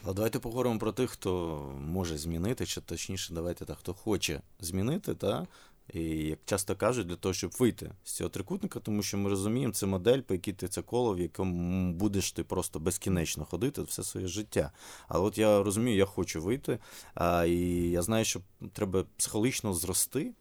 А 0.05 0.13
давайте 0.13 0.39
поговоримо 0.39 0.79
про 0.79 0.91
тих, 0.91 1.09
хто 1.09 1.61
може 1.79 2.17
змінити, 2.17 2.65
чи 2.65 2.81
точніше, 2.81 3.33
давайте 3.33 3.65
так, 3.65 3.77
хто 3.77 3.93
хоче 3.93 4.41
змінити, 4.59 5.13
та 5.13 5.47
і 5.93 6.01
як 6.01 6.39
часто 6.45 6.75
кажуть, 6.75 7.07
для 7.07 7.15
того, 7.15 7.33
щоб 7.33 7.51
вийти 7.59 7.91
з 8.03 8.11
цього 8.11 8.29
трикутника, 8.29 8.79
тому 8.79 9.03
що 9.03 9.17
ми 9.17 9.29
розуміємо, 9.29 9.73
це 9.73 9.85
модель, 9.85 10.21
по 10.21 10.33
якій 10.33 10.53
ти 10.53 10.67
це 10.67 10.81
коло, 10.81 11.15
в 11.15 11.19
якому 11.19 11.93
будеш 11.93 12.31
ти 12.31 12.43
просто 12.43 12.79
безкінечно 12.79 13.45
ходити 13.45 13.81
все 13.81 14.03
своє 14.03 14.27
життя. 14.27 14.71
Але 15.07 15.25
от 15.25 15.37
я 15.37 15.63
розумію, 15.63 15.97
я 15.97 16.05
хочу 16.05 16.41
вийти, 16.41 16.79
а, 17.13 17.45
і 17.45 17.59
я 17.89 18.01
знаю, 18.01 18.25
що 18.25 18.41
треба 18.73 19.05
психологічно 19.17 19.73
зрости. 19.73 20.31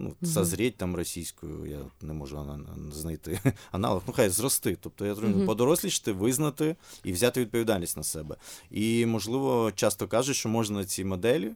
Ну, 0.00 0.16
созріть 0.22 0.76
там 0.76 0.96
російською, 0.96 1.66
я 1.66 1.78
не 2.00 2.14
можу 2.14 2.58
знайти 2.92 3.40
аналог, 3.70 4.02
ну 4.06 4.12
хай 4.12 4.28
зрости. 4.28 4.76
Тобто 4.80 5.06
я 5.06 5.14
mm-hmm. 5.14 5.46
подорослішти, 5.46 6.12
визнати 6.12 6.76
і 7.04 7.12
взяти 7.12 7.40
відповідальність 7.40 7.96
на 7.96 8.02
себе. 8.02 8.36
І, 8.70 9.06
можливо, 9.06 9.72
часто 9.74 10.08
кажуть, 10.08 10.36
що 10.36 10.48
можна 10.48 10.84
ці 10.84 11.04
моделі 11.04 11.54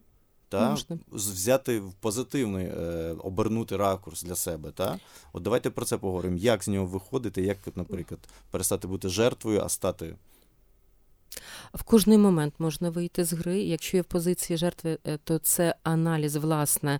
та 0.53 0.69
Можна. 0.69 0.97
взяти 1.11 1.79
в 1.79 1.93
позитивний, 1.93 2.65
е, 2.65 3.15
обернути 3.19 3.77
ракурс 3.77 4.23
для 4.23 4.35
себе. 4.35 4.71
Та? 4.71 4.99
От 5.33 5.43
давайте 5.43 5.69
про 5.69 5.85
це 5.85 5.97
поговоримо. 5.97 6.37
Як 6.37 6.63
з 6.63 6.67
нього 6.67 6.85
виходити, 6.85 7.41
як, 7.41 7.57
наприклад, 7.75 8.19
перестати 8.51 8.87
бути 8.87 9.09
жертвою, 9.09 9.61
а 9.61 9.69
стати. 9.69 10.15
В 11.73 11.83
кожний 11.83 12.17
момент 12.17 12.53
можна 12.59 12.89
вийти 12.89 13.25
з 13.25 13.33
гри. 13.33 13.59
Якщо 13.59 13.97
є 13.97 14.01
в 14.01 14.05
позиції 14.05 14.57
жертви, 14.57 14.97
е, 15.05 15.17
то 15.23 15.37
це 15.37 15.75
аналіз 15.83 16.35
власне 16.35 16.99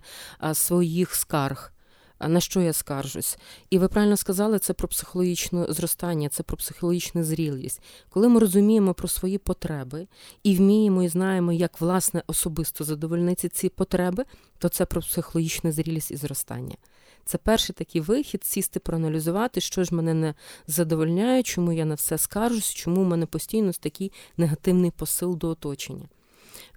своїх 0.54 1.14
скарг, 1.14 1.72
на 2.20 2.40
що 2.40 2.60
я 2.60 2.72
скаржусь. 2.72 3.38
І 3.70 3.78
ви 3.78 3.88
правильно 3.88 4.16
сказали, 4.16 4.58
це 4.58 4.72
про 4.72 4.88
психологічне 4.88 5.66
зростання, 5.68 6.28
це 6.28 6.42
про 6.42 6.56
психологічну 6.56 7.24
зрілість. 7.24 7.82
Коли 8.08 8.28
ми 8.28 8.40
розуміємо 8.40 8.94
про 8.94 9.08
свої 9.08 9.38
потреби 9.38 10.06
і 10.42 10.56
вміємо 10.56 11.02
і 11.02 11.08
знаємо, 11.08 11.52
як 11.52 11.80
власне 11.80 12.22
особисто 12.26 12.84
задовольнити 12.84 13.48
ці 13.48 13.68
потреби, 13.68 14.24
то 14.58 14.68
це 14.68 14.86
про 14.86 15.00
психологічну 15.00 15.72
зрілість 15.72 16.10
і 16.10 16.16
зростання. 16.16 16.76
Це 17.24 17.38
перший 17.38 17.74
такий 17.74 18.00
вихід, 18.00 18.44
сісти, 18.44 18.80
проаналізувати, 18.80 19.60
що 19.60 19.84
ж 19.84 19.94
мене 19.94 20.14
не 20.14 20.34
задовольняє, 20.66 21.42
чому 21.42 21.72
я 21.72 21.84
на 21.84 21.94
все 21.94 22.18
скаржусь, 22.18 22.74
чому 22.74 23.04
в 23.04 23.06
мене 23.06 23.26
постійно 23.26 23.72
такий 23.72 24.12
негативний 24.36 24.90
посил 24.90 25.38
до 25.38 25.48
оточення. 25.48 26.08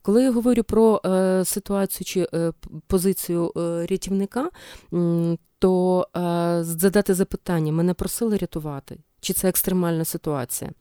Коли 0.02 0.24
я 0.24 0.32
говорю 0.32 0.64
про 0.64 1.02
е, 1.06 1.46
ситуацію 1.46 2.06
чи 2.06 2.28
е, 2.34 2.52
позицію 2.88 3.52
е, 3.58 3.86
рятівника, 3.86 4.50
то 5.60 6.08
е, 6.18 6.64
задати 6.64 7.14
запитання: 7.14 7.72
мене 7.72 7.94
просили 7.94 8.38
рятувати, 8.38 8.98
чи 9.22 9.34
це 9.34 9.50
екстремальна 9.50 10.06
ситуація? 10.06 10.72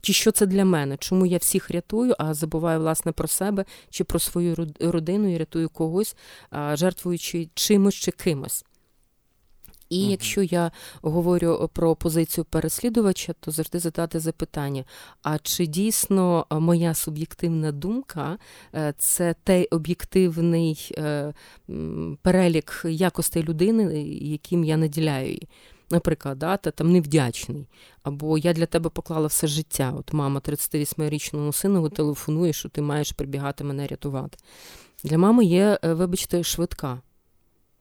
Чи 0.00 0.12
що 0.12 0.30
це 0.30 0.46
для 0.46 0.64
мене? 0.64 0.96
Чому 0.96 1.26
я 1.26 1.38
всіх 1.38 1.70
рятую, 1.70 2.14
а 2.18 2.34
забуваю 2.34 2.80
власне 2.80 3.12
про 3.12 3.28
себе 3.28 3.64
чи 3.90 4.04
про 4.04 4.18
свою 4.18 4.56
родину 4.80 5.34
і 5.34 5.38
рятую 5.38 5.68
когось, 5.68 6.16
жертвуючи 6.72 7.48
чимось 7.54 7.94
чи 7.94 8.10
кимось? 8.10 8.64
І 9.88 9.98
uh 9.98 10.10
якщо 10.10 10.42
я 10.42 10.70
говорю 11.02 11.70
про 11.72 11.96
позицію 11.96 12.44
переслідувача, 12.44 13.32
то 13.40 13.50
завжди 13.50 13.78
задати 13.78 14.20
запитання: 14.20 14.84
а 15.22 15.38
чи 15.38 15.66
дійсно 15.66 16.46
моя 16.50 16.94
суб'єктивна 16.94 17.72
думка 17.72 18.38
е, 18.74 18.94
це 18.98 19.34
той 19.44 19.66
об'єктивний 19.66 20.92
е, 20.98 21.34
перелік 22.22 22.82
якостей 22.84 23.42
людини, 23.42 24.02
яким 24.08 24.64
я 24.64 24.76
наділяю 24.76 25.26
її? 25.26 25.48
Наприклад, 25.90 26.38
да, 26.38 26.56
ти 26.56 26.70
там 26.70 26.92
невдячний, 26.92 27.66
або 28.02 28.38
я 28.38 28.52
для 28.52 28.66
тебе 28.66 28.90
поклала 28.90 29.26
все 29.26 29.46
життя. 29.46 29.94
От 29.98 30.12
мама 30.12 30.40
38-річному 30.40 31.52
сину 31.52 31.88
телефонує, 31.88 32.52
що 32.52 32.68
ти 32.68 32.82
маєш 32.82 33.12
прибігати 33.12 33.64
мене 33.64 33.86
рятувати. 33.86 34.38
Для 35.04 35.18
мами 35.18 35.44
є, 35.44 35.78
е, 35.82 35.94
вибачте, 35.94 36.42
швидка 36.42 37.00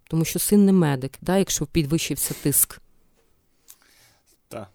тому 0.08 0.26
що 0.26 0.40
син 0.40 0.66
не 0.66 0.72
медик, 0.72 1.12
да, 1.22 1.38
якщо 1.38 1.66
підвищився 1.66 2.34
тиск. 2.44 2.82
Так. 4.48 4.70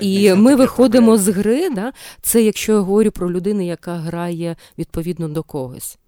І 0.00 0.34
ми 0.34 0.56
виходимо 0.56 1.16
з 1.16 1.28
гри, 1.28 1.70
да, 1.70 1.92
це 2.22 2.42
якщо 2.42 2.72
я 2.72 2.78
говорю 2.78 3.10
про 3.10 3.32
людину, 3.32 3.62
яка 3.62 3.96
грає 3.96 4.56
відповідно 4.78 5.28
до 5.28 5.42
когось. 5.42 5.98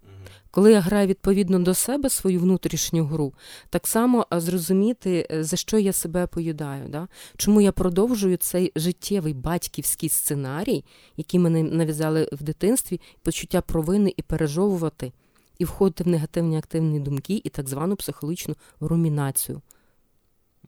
Коли 0.51 0.73
я 0.73 0.81
граю 0.81 1.07
відповідно 1.07 1.59
до 1.59 1.75
себе 1.75 2.11
свою 2.11 2.41
внутрішню 2.41 3.05
гру, 3.05 3.35
так 3.71 3.87
само 3.87 4.27
зрозуміти, 4.31 5.29
е, 5.31 5.45
за 5.45 5.57
що 5.57 5.79
я 5.79 5.93
себе 5.93 6.27
поїдаю, 6.27 6.89
да? 6.89 7.09
чому 7.37 7.61
я 7.61 7.73
продовжую 7.73 8.37
цей 8.37 8.73
життєвий 8.77 9.35
батьківський 9.35 10.09
сценарій, 10.09 10.85
який 11.17 11.41
мене 11.41 11.63
нав'язали 11.63 12.29
в 12.33 12.43
дитинстві, 12.43 13.01
почуття 13.23 13.61
провини 13.61 14.15
і 14.17 14.23
пережовувати 14.23 15.13
і 15.59 15.65
входити 15.65 16.05
в 16.05 16.07
негативні 16.07 16.59
активні 16.59 17.01
думки 17.01 17.41
і 17.45 17.49
так 17.49 17.69
звану 17.69 17.97
психологічну 17.97 18.57
румінацію. 18.81 19.61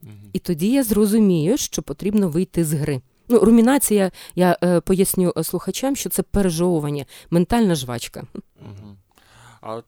Угу. 0.03 0.11
І 0.33 0.39
тоді 0.39 0.71
я 0.71 0.83
зрозумію, 0.83 1.57
що 1.57 1.81
потрібно 1.81 2.29
вийти 2.29 2.65
з 2.65 2.73
гри. 2.73 3.01
Ну, 3.27 3.39
Румінація, 3.39 4.11
я 4.35 4.57
е, 4.63 4.81
поясню 4.81 5.33
е, 5.37 5.43
слухачам, 5.43 5.95
що 5.95 6.09
це 6.09 6.23
пережовування, 6.23 7.05
ментальна 7.29 7.75
жвачка. 7.75 8.23
Угу. 8.61 8.95
А 9.61 9.75
от 9.75 9.85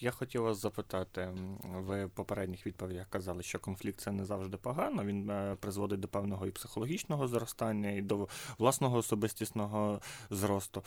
я 0.00 0.10
хотів 0.10 0.42
вас 0.42 0.62
запитати, 0.62 1.28
ви 1.74 2.04
в 2.04 2.10
попередніх 2.10 2.66
відповідях 2.66 3.06
казали, 3.10 3.42
що 3.42 3.58
конфлікт 3.58 4.00
це 4.00 4.12
не 4.12 4.24
завжди 4.24 4.56
погано, 4.56 5.04
він 5.04 5.30
е, 5.30 5.56
призводить 5.60 6.00
до 6.00 6.08
певного 6.08 6.46
і 6.46 6.50
психологічного 6.50 7.28
зростання, 7.28 7.90
і 7.90 8.02
до 8.02 8.28
власного 8.58 8.98
особистісного 8.98 10.00
зросту. 10.30 10.82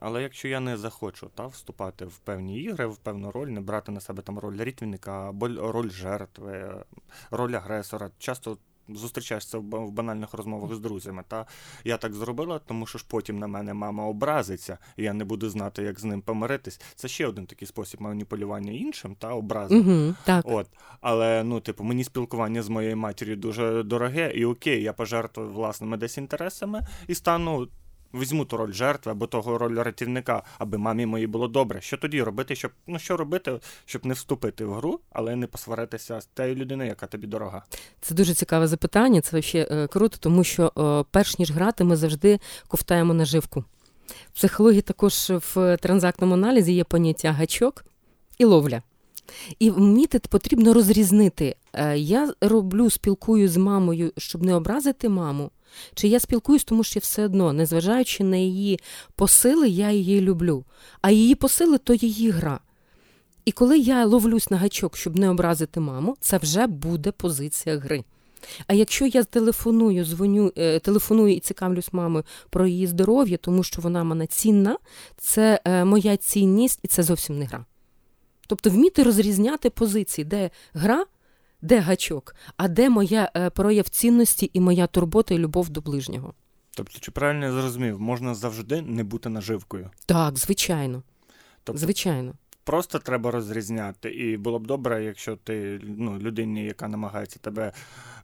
Але 0.00 0.22
якщо 0.22 0.48
я 0.48 0.60
не 0.60 0.76
захочу 0.76 1.30
та, 1.34 1.46
вступати 1.46 2.04
в 2.04 2.18
певні 2.18 2.60
ігри, 2.60 2.86
в 2.86 2.96
певну 2.96 3.30
роль, 3.30 3.48
не 3.48 3.60
брати 3.60 3.92
на 3.92 4.00
себе 4.00 4.22
там 4.22 4.38
роль 4.38 4.56
рятівника, 4.56 5.28
або 5.28 5.48
роль 5.48 5.90
жертви, 5.90 6.84
роль 7.30 7.52
агресора, 7.52 8.10
часто 8.18 8.58
зустрічаєшся 8.88 9.58
в 9.58 9.90
банальних 9.90 10.34
розмовах 10.34 10.74
з 10.74 10.78
друзями. 10.78 11.22
Та 11.28 11.46
я 11.84 11.96
так 11.96 12.14
зробила, 12.14 12.58
тому 12.58 12.86
що 12.86 12.98
ж 12.98 13.04
потім 13.08 13.38
на 13.38 13.46
мене 13.46 13.74
мама 13.74 14.06
образиться, 14.06 14.78
і 14.96 15.02
я 15.02 15.12
не 15.12 15.24
буду 15.24 15.50
знати, 15.50 15.82
як 15.82 16.00
з 16.00 16.04
ним 16.04 16.22
помиритись. 16.22 16.80
Це 16.94 17.08
ще 17.08 17.26
один 17.26 17.46
такий 17.46 17.68
спосіб 17.68 18.00
маніпулювання 18.00 18.72
іншим 18.72 19.16
та 19.18 19.28
образи. 19.28 19.80
Угу, 19.80 20.14
так. 20.24 20.44
От. 20.48 20.66
Але 21.00 21.44
ну, 21.44 21.60
типу, 21.60 21.84
мені 21.84 22.04
спілкування 22.04 22.62
з 22.62 22.68
моєю 22.68 22.96
матір'ю 22.96 23.36
дуже 23.36 23.82
дороге, 23.82 24.32
і 24.34 24.44
окей, 24.44 24.82
я 24.82 24.92
пожертвую 24.92 25.52
власними 25.52 25.96
десь 25.96 26.18
інтересами 26.18 26.86
і 27.08 27.14
стану 27.14 27.68
візьму 28.14 28.44
ту 28.44 28.56
роль 28.56 28.72
жертви 28.72 29.12
або 29.12 29.26
того 29.26 29.58
роль 29.58 29.82
рятівника, 29.82 30.42
аби 30.58 30.78
мамі 30.78 31.06
моїй 31.06 31.26
було 31.26 31.48
добре. 31.48 31.80
Що 31.80 31.96
тоді 31.96 32.22
робити? 32.22 32.56
Щоб 32.56 32.70
ну 32.86 32.98
що 32.98 33.16
робити, 33.16 33.60
щоб 33.84 34.06
не 34.06 34.14
вступити 34.14 34.64
в 34.64 34.74
гру, 34.74 35.00
але 35.12 35.36
не 35.36 35.46
посваритися 35.46 36.20
з 36.20 36.26
тією 36.26 36.54
людиною, 36.54 36.88
яка 36.88 37.06
тобі 37.06 37.26
дорога? 37.26 37.62
Це 38.00 38.14
дуже 38.14 38.34
цікаве 38.34 38.66
запитання. 38.66 39.20
Це 39.20 39.42
ще 39.42 39.68
е, 39.70 39.86
круто, 39.86 40.16
тому 40.20 40.44
що 40.44 40.72
е, 40.78 41.04
перш 41.10 41.38
ніж 41.38 41.50
грати, 41.50 41.84
ми 41.84 41.96
завжди 41.96 42.40
ковтаємо 42.68 43.14
наживку. 43.14 43.64
В 44.06 44.34
психології 44.34 44.82
також 44.82 45.30
в 45.30 45.76
транзактному 45.76 46.34
аналізі 46.34 46.72
є 46.72 46.84
поняття 46.84 47.32
гачок 47.32 47.84
і 48.38 48.44
ловля. 48.44 48.82
І 49.58 49.70
вміти 49.70 50.18
потрібно 50.18 50.74
розрізнити. 50.74 51.56
Е, 51.72 51.98
я 51.98 52.32
роблю, 52.40 52.90
спілкую 52.90 53.48
з 53.48 53.56
мамою, 53.56 54.12
щоб 54.16 54.42
не 54.42 54.54
образити 54.54 55.08
маму. 55.08 55.50
Чи 55.94 56.08
я 56.08 56.20
спілкуюсь, 56.20 56.64
тому 56.64 56.84
що 56.84 57.00
все 57.00 57.24
одно, 57.24 57.52
незважаючи 57.52 58.24
на 58.24 58.36
її 58.36 58.80
посили, 59.14 59.68
я 59.68 59.90
її 59.90 60.20
люблю. 60.20 60.64
А 61.00 61.10
її 61.10 61.34
посили 61.34 61.78
то 61.78 61.94
її 61.94 62.30
гра. 62.30 62.60
І 63.44 63.52
коли 63.52 63.78
я 63.78 64.04
ловлюсь 64.04 64.50
на 64.50 64.56
гачок, 64.56 64.96
щоб 64.96 65.18
не 65.18 65.30
образити 65.30 65.80
маму, 65.80 66.16
це 66.20 66.38
вже 66.38 66.66
буде 66.66 67.12
позиція 67.12 67.78
гри. 67.78 68.04
А 68.66 68.74
якщо 68.74 69.06
я 69.06 69.24
телефоную, 69.24 70.04
дзвоню, 70.04 70.52
е, 70.56 70.78
телефоную 70.78 71.34
і 71.34 71.40
цікавлюсь 71.40 71.92
мамою 71.92 72.24
про 72.50 72.66
її 72.66 72.86
здоров'я, 72.86 73.36
тому 73.36 73.62
що 73.62 73.82
вона 73.82 74.04
мене 74.04 74.26
цінна, 74.26 74.76
це 75.18 75.60
е, 75.64 75.84
моя 75.84 76.16
цінність, 76.16 76.80
і 76.82 76.88
це 76.88 77.02
зовсім 77.02 77.38
не 77.38 77.44
гра. 77.44 77.64
Тобто 78.54 78.70
вміти 78.70 79.02
розрізняти 79.02 79.70
позиції, 79.70 80.24
де 80.24 80.50
гра, 80.74 81.06
де 81.62 81.78
гачок, 81.78 82.34
а 82.56 82.68
де 82.68 82.90
моя 82.90 83.30
е, 83.36 83.50
прояв 83.50 83.88
цінності 83.88 84.50
і 84.52 84.60
моя 84.60 84.86
турбота 84.86 85.34
і 85.34 85.38
любов 85.38 85.68
до 85.68 85.80
ближнього. 85.80 86.34
Тобто, 86.76 86.98
чи 87.00 87.10
правильно 87.10 87.46
я 87.46 87.52
зрозумів, 87.52 88.00
можна 88.00 88.34
завжди 88.34 88.82
не 88.82 89.04
бути 89.04 89.28
наживкою? 89.28 89.90
Так, 90.06 90.38
звичайно. 90.38 91.02
Тобто, 91.64 91.80
звичайно. 91.80 92.32
Просто 92.64 92.98
треба 92.98 93.30
розрізняти. 93.30 94.10
І 94.10 94.36
було 94.36 94.58
б 94.58 94.66
добре, 94.66 95.04
якщо 95.04 95.36
ти 95.36 95.80
ну, 95.82 96.18
людині, 96.18 96.64
яка 96.64 96.88
намагається 96.88 97.38
тебе 97.38 97.72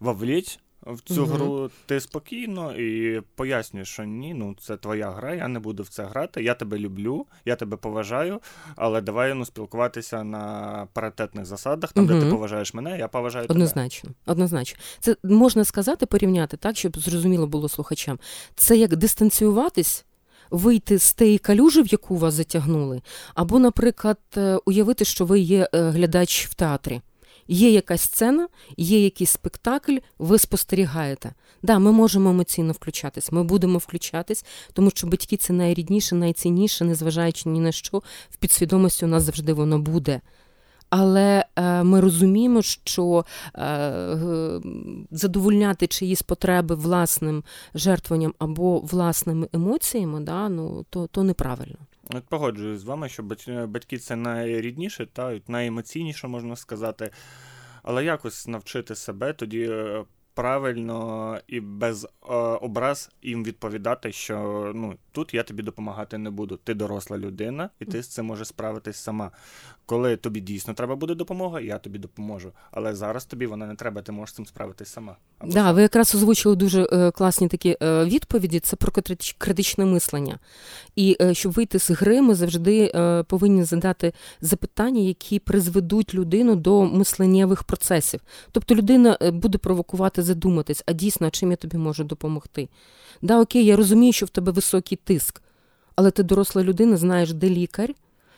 вовліть, 0.00 0.60
в 0.86 1.00
цю 1.00 1.22
угу. 1.22 1.32
гру 1.32 1.70
ти 1.86 2.00
спокійно 2.00 2.76
і 2.76 3.20
пояснюєш, 3.34 3.88
що 3.88 4.04
ні, 4.04 4.34
ну 4.34 4.56
це 4.60 4.76
твоя 4.76 5.10
гра, 5.10 5.34
я 5.34 5.48
не 5.48 5.58
буду 5.58 5.82
в 5.82 5.88
це 5.88 6.04
грати. 6.04 6.42
Я 6.42 6.54
тебе 6.54 6.78
люблю, 6.78 7.26
я 7.44 7.56
тебе 7.56 7.76
поважаю, 7.76 8.40
але 8.76 9.00
давай 9.00 9.34
ну, 9.34 9.44
спілкуватися 9.44 10.24
на 10.24 10.86
паритетних 10.92 11.44
засадах, 11.46 11.92
там 11.92 12.04
угу. 12.04 12.14
де 12.14 12.20
ти 12.20 12.30
поважаєш 12.30 12.74
мене, 12.74 12.98
я 12.98 13.08
поважаю 13.08 13.46
однозначно, 13.48 14.10
тебе. 14.10 14.32
Однозначно. 14.32 14.80
Це 15.00 15.16
можна 15.22 15.64
сказати, 15.64 16.06
порівняти 16.06 16.56
так, 16.56 16.76
щоб 16.76 16.98
зрозуміло 16.98 17.46
було 17.46 17.68
слухачам. 17.68 18.18
Це 18.54 18.76
як 18.76 18.96
дистанціюватись. 18.96 20.04
Вийти 20.50 20.98
з 20.98 21.12
тієї 21.12 21.38
калюжі, 21.38 21.82
в 21.82 21.86
яку 21.86 22.16
вас 22.16 22.34
затягнули, 22.34 23.02
або, 23.34 23.58
наприклад, 23.58 24.18
е, 24.36 24.58
уявити, 24.64 25.04
що 25.04 25.24
ви 25.24 25.40
є 25.40 25.68
е, 25.74 25.90
глядач 25.90 26.46
в 26.46 26.54
театрі. 26.54 27.00
Є 27.52 27.70
якась 27.70 28.02
сцена, 28.02 28.48
є 28.76 29.04
якийсь 29.04 29.30
спектакль, 29.30 29.96
ви 30.18 30.38
спостерігаєте. 30.38 31.34
Да, 31.62 31.78
ми 31.78 31.92
можемо 31.92 32.30
емоційно 32.30 32.72
включатись, 32.72 33.32
ми 33.32 33.44
будемо 33.44 33.78
включатись, 33.78 34.44
тому 34.72 34.90
що 34.90 35.06
батьки 35.06 35.36
це 35.36 35.52
найрідніше, 35.52 36.14
найцінніше, 36.14 36.84
незважаючи 36.84 37.48
ні 37.48 37.60
на 37.60 37.72
що, 37.72 38.02
в 38.30 38.36
підсвідомості 38.36 39.04
у 39.04 39.08
нас 39.08 39.22
завжди 39.22 39.52
воно 39.52 39.78
буде. 39.78 40.20
Але 40.90 41.44
е, 41.56 41.82
ми 41.82 42.00
розуміємо, 42.00 42.62
що 42.62 43.24
е, 43.56 44.60
задовольняти 45.10 45.86
чиїсь 45.86 46.22
потреби 46.22 46.74
власним 46.74 47.44
жертвуванням 47.74 48.34
або 48.38 48.78
власними 48.78 49.48
емоціями, 49.52 50.20
да, 50.20 50.48
ну, 50.48 50.86
то, 50.90 51.06
то 51.06 51.22
неправильно. 51.22 51.78
От 52.14 52.24
Погоджуюсь 52.24 52.80
з 52.80 52.84
вами, 52.84 53.08
що 53.08 53.22
батьки 53.66 53.98
це 53.98 54.16
найрідніше, 54.16 55.06
та 55.06 55.40
найемоційніше, 55.48 56.28
можна 56.28 56.56
сказати. 56.56 57.10
Але 57.82 58.04
якось 58.04 58.48
навчити 58.48 58.94
себе 58.94 59.32
тоді 59.32 59.62
е, 59.70 60.04
правильно 60.34 61.38
і 61.46 61.60
без 61.60 62.04
е, 62.04 62.08
образ 62.36 63.10
їм 63.22 63.44
відповідати, 63.44 64.12
що 64.12 64.36
ну 64.74 64.96
тут 65.12 65.34
я 65.34 65.42
тобі 65.42 65.62
допомагати 65.62 66.18
не 66.18 66.30
буду. 66.30 66.58
Ти 66.64 66.74
доросла 66.74 67.18
людина, 67.18 67.70
і 67.80 67.84
ти 67.84 68.02
з 68.02 68.08
цим 68.08 68.26
можеш 68.26 68.48
справитись 68.48 68.96
сама. 68.96 69.30
Коли 69.86 70.16
тобі 70.16 70.40
дійсно 70.40 70.74
треба 70.74 70.96
буде 70.96 71.14
допомога, 71.14 71.60
я 71.60 71.78
тобі 71.78 71.98
допоможу. 71.98 72.52
Але 72.70 72.94
зараз 72.94 73.24
тобі 73.24 73.46
вона 73.46 73.66
не 73.66 73.74
треба, 73.74 74.02
ти 74.02 74.12
можеш 74.12 74.32
з 74.32 74.36
цим 74.36 74.46
справитись 74.46 74.88
сама. 74.88 75.16
Так, 75.38 75.50
да, 75.50 75.72
ви 75.72 75.82
якраз 75.82 76.14
озвучили 76.14 76.56
дуже 76.56 76.88
е, 76.92 77.10
класні 77.10 77.48
такі 77.48 77.76
е, 77.82 78.04
відповіді. 78.04 78.60
Це 78.60 78.76
про 78.76 78.92
критичне 79.38 79.84
мислення. 79.84 80.38
І 80.96 81.16
е, 81.20 81.34
щоб 81.34 81.52
вийти 81.52 81.78
з 81.78 81.90
гри, 81.90 82.22
ми 82.22 82.34
завжди 82.34 82.92
е, 82.94 83.22
повинні 83.22 83.64
задати 83.64 84.12
запитання, 84.40 85.00
які 85.00 85.38
призведуть 85.38 86.14
людину 86.14 86.56
до 86.56 86.84
мисленнєвих 86.84 87.64
процесів. 87.64 88.20
Тобто 88.52 88.74
людина 88.74 89.18
е, 89.22 89.30
буде 89.30 89.58
провокувати 89.58 90.22
задуматись, 90.22 90.82
а 90.86 90.92
дійсно, 90.92 91.30
чим 91.30 91.50
я 91.50 91.56
тобі 91.56 91.76
можу 91.76 92.04
допомогти. 92.04 92.68
Да, 93.22 93.40
окей, 93.40 93.64
я 93.64 93.76
розумію, 93.76 94.12
що 94.12 94.26
в 94.26 94.28
тебе 94.28 94.52
високий 94.52 94.98
тиск, 95.04 95.42
але 95.96 96.10
ти 96.10 96.22
доросла 96.22 96.62
людина, 96.62 96.96
знаєш, 96.96 97.32
де 97.32 97.48
лікар, 97.48 97.94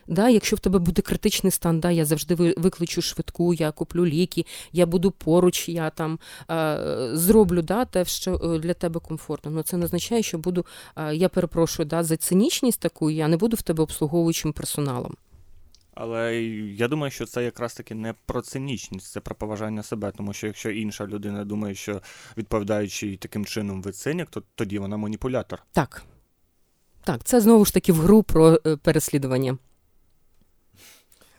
Да, 0.06 0.28
Якщо 0.28 0.56
в 0.56 0.60
тебе 0.60 0.78
буде 0.78 1.02
критичний 1.02 1.50
стан, 1.50 1.80
да, 1.80 1.90
я 1.90 2.04
завжди 2.04 2.34
викличу 2.34 3.02
швидку, 3.02 3.54
я 3.54 3.72
куплю 3.72 4.06
ліки, 4.06 4.46
я 4.72 4.86
буду 4.86 5.10
поруч, 5.10 5.68
я 5.68 5.90
там 5.90 6.18
е, 6.50 7.10
зроблю 7.12 7.62
да, 7.62 7.84
те, 7.84 8.04
що 8.04 8.34
е, 8.34 8.58
для 8.58 8.74
тебе 8.74 9.00
комфортно. 9.00 9.50
Но 9.50 9.62
це 9.62 9.76
не 9.76 9.84
означає, 9.84 10.22
що 10.22 10.38
буду, 10.38 10.66
е, 10.96 11.14
я 11.14 11.28
перепрошую 11.28 11.86
да, 11.86 12.02
за 12.02 12.16
цинічність 12.16 12.80
таку, 12.80 13.10
я 13.10 13.28
не 13.28 13.36
буду 13.36 13.56
в 13.56 13.62
тебе 13.62 13.82
обслуговуючим 13.82 14.52
персоналом. 14.52 15.16
Але 15.94 16.42
я 16.76 16.88
думаю, 16.88 17.10
що 17.10 17.26
це 17.26 17.44
якраз 17.44 17.74
таки 17.74 17.94
не 17.94 18.14
про 18.26 18.42
цинічність, 18.42 19.12
це 19.12 19.20
про 19.20 19.34
поважання 19.34 19.82
себе. 19.82 20.12
Тому 20.16 20.32
що 20.32 20.46
якщо 20.46 20.70
інша 20.70 21.06
людина 21.06 21.44
думає, 21.44 21.74
що 21.74 22.02
відповідаючи 22.36 23.16
таким 23.16 23.44
чином 23.44 23.82
ви 23.82 23.92
цинік, 23.92 24.28
то 24.30 24.42
тоді 24.54 24.78
вона 24.78 24.96
маніпулятор. 24.96 25.62
Так. 25.72 26.04
Так, 27.04 27.24
це 27.24 27.40
знову 27.40 27.64
ж 27.64 27.74
таки 27.74 27.92
в 27.92 27.96
гру 27.96 28.22
про 28.22 28.60
е, 28.66 28.76
переслідування. 28.76 29.58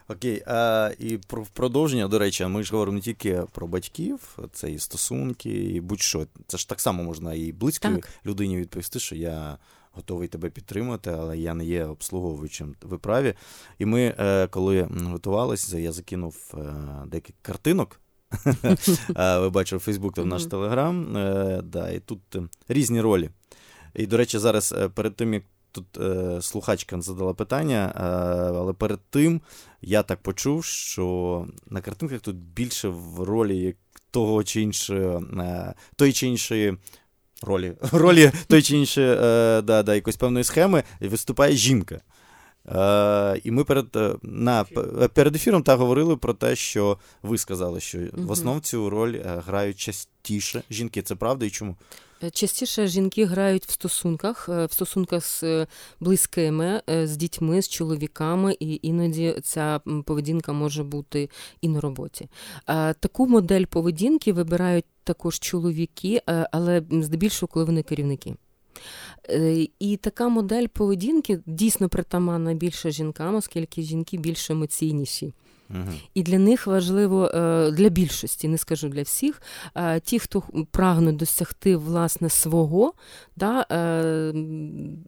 Окей, 0.08 0.44
а 0.48 0.92
і 1.00 1.18
про 1.18 1.46
продовження, 1.54 2.08
до 2.08 2.20
речі, 2.20 2.46
ми 2.46 2.64
ж 2.64 2.72
говоримо 2.72 2.96
не 2.96 3.02
тільки 3.02 3.44
про 3.52 3.68
батьків, 3.68 4.40
це 4.54 4.72
і 4.72 4.80
стосунки, 4.80 5.50
і 5.50 5.82
будь-що. 5.82 6.28
Це 6.48 6.58
ж 6.58 6.70
так 6.70 6.82
само 6.82 7.04
можна 7.04 7.34
і 7.34 7.52
близькій 7.52 8.04
людині 8.26 8.58
відповісти, 8.58 9.00
що 9.00 9.16
я 9.16 9.58
готовий 9.92 10.28
тебе 10.28 10.50
підтримати, 10.50 11.12
але 11.12 11.38
я 11.38 11.54
не 11.54 11.66
є 11.66 11.86
обслуговуючим 11.86 12.76
в 12.82 12.98
праві. 12.98 13.34
І 13.80 13.86
ми, 13.86 14.16
е, 14.20 14.48
коли 14.48 14.88
готувалися, 14.92 15.78
я 15.78 15.92
закинув 15.92 16.54
е, 16.54 16.58
декілька 17.08 17.40
картинок. 17.42 18.00
Ви 19.40 19.50
бачили 19.50 19.80
Фейсбук 19.80 20.14
та 20.14 20.26
наш 20.26 20.46
Телеграм. 20.46 21.18
І 21.96 22.00
тут 22.00 22.22
різні 22.68 23.02
ролі. 23.02 23.30
І, 23.96 24.08
до 24.08 24.18
речі, 24.18 24.40
зараз 24.40 24.76
перед 24.96 25.16
тим, 25.16 25.34
як 25.34 25.44
тут 25.74 25.98
е, 25.98 26.42
слухачка 26.42 27.02
задала 27.02 27.34
питання, 27.34 27.94
е, 27.96 28.02
але 28.58 28.74
перед 28.74 29.00
тим 29.10 29.42
я 29.82 30.04
так 30.04 30.22
почув, 30.22 30.66
що 30.66 31.48
на 31.70 31.82
картинках 31.82 32.22
тут 32.22 32.36
більше 32.36 32.88
в 32.88 33.24
ролі 33.24 33.76
того 34.12 34.44
чи 34.44 34.62
іншого, 34.62 35.24
е, 35.40 35.74
той 35.96 36.14
чи 36.14 36.28
іншої. 36.28 36.78
Ролі 37.42 37.74
ролі 37.92 38.32
той 38.48 38.62
чи 38.62 38.78
іншої 38.78 39.12
е, 39.12 39.62
да, 39.62 39.84
да, 39.84 39.96
якоїсь 39.96 40.18
певної 40.18 40.44
схеми 40.44 40.84
виступає 41.02 41.56
жінка. 41.56 42.02
Е, 42.68 43.42
І 43.44 43.52
ми 43.52 43.64
перед 43.64 43.96
е, 43.96 44.16
на, 44.22 44.64
перед 45.14 45.36
ефіром 45.36 45.64
та 45.64 45.76
говорили 45.76 46.18
про 46.18 46.34
те, 46.34 46.56
що 46.56 46.98
ви 47.24 47.38
сказали, 47.38 47.80
що 47.80 48.00
в 48.14 48.32
основному 48.32 48.60
цю 48.60 48.90
роль 48.90 49.14
е, 49.14 49.42
грають 49.46 49.80
частіше 49.80 50.64
жінки. 50.70 51.02
Це 51.02 51.16
правда 51.16 51.46
і 51.46 51.50
чому? 51.50 51.76
Е, 52.24 52.30
частіше 52.30 52.88
жінки 52.88 53.26
грають 53.26 53.66
в 53.66 53.72
стосунках, 53.72 54.50
е, 54.50 54.66
в 54.66 54.72
стосунках 54.72 55.26
з 55.26 55.44
е, 55.44 55.68
близькими, 56.00 56.82
з 56.88 57.18
дітьми, 57.18 57.62
з 57.62 57.70
чоловіками, 57.70 58.56
і 58.60 58.80
іноді 58.82 59.36
ця 59.44 59.82
поведінка 60.06 60.54
може 60.54 60.84
бути 60.84 61.30
і 61.62 61.68
на 61.70 61.82
роботі. 61.82 62.30
Таку 63.00 63.28
модель 63.28 63.66
поведінки 63.66 64.34
вибирають 64.34 64.86
також 65.04 65.40
чоловіки, 65.40 66.22
але 66.52 66.84
здебільшого, 66.92 67.48
коли 67.54 67.66
вони 67.66 67.84
керівники. 67.84 68.36
І 69.80 69.98
така 69.98 70.30
модель 70.30 70.68
поведінки 70.68 71.40
дійсно 71.46 71.90
притаманна 71.90 72.54
більше 72.54 72.92
жінкам, 72.92 73.36
оскільки 73.36 73.82
жінки 73.82 74.18
більш 74.18 74.50
емоційніші. 74.50 75.34
І 76.14 76.24
для 76.24 76.40
них 76.40 76.68
важливо 76.68 77.28
е, 77.28 77.72
для 77.72 77.90
більшості, 77.90 78.48
не 78.48 78.58
скажу 78.58 78.90
для 78.90 79.02
всіх, 79.02 79.42
е, 79.76 80.00
ті, 80.00 80.20
хто 80.20 80.44
прагнуть 80.72 81.16
досягти 81.16 81.76
власне 81.76 82.30
свого, 82.30 82.94
да, 83.36 83.66
е, 83.72 84.34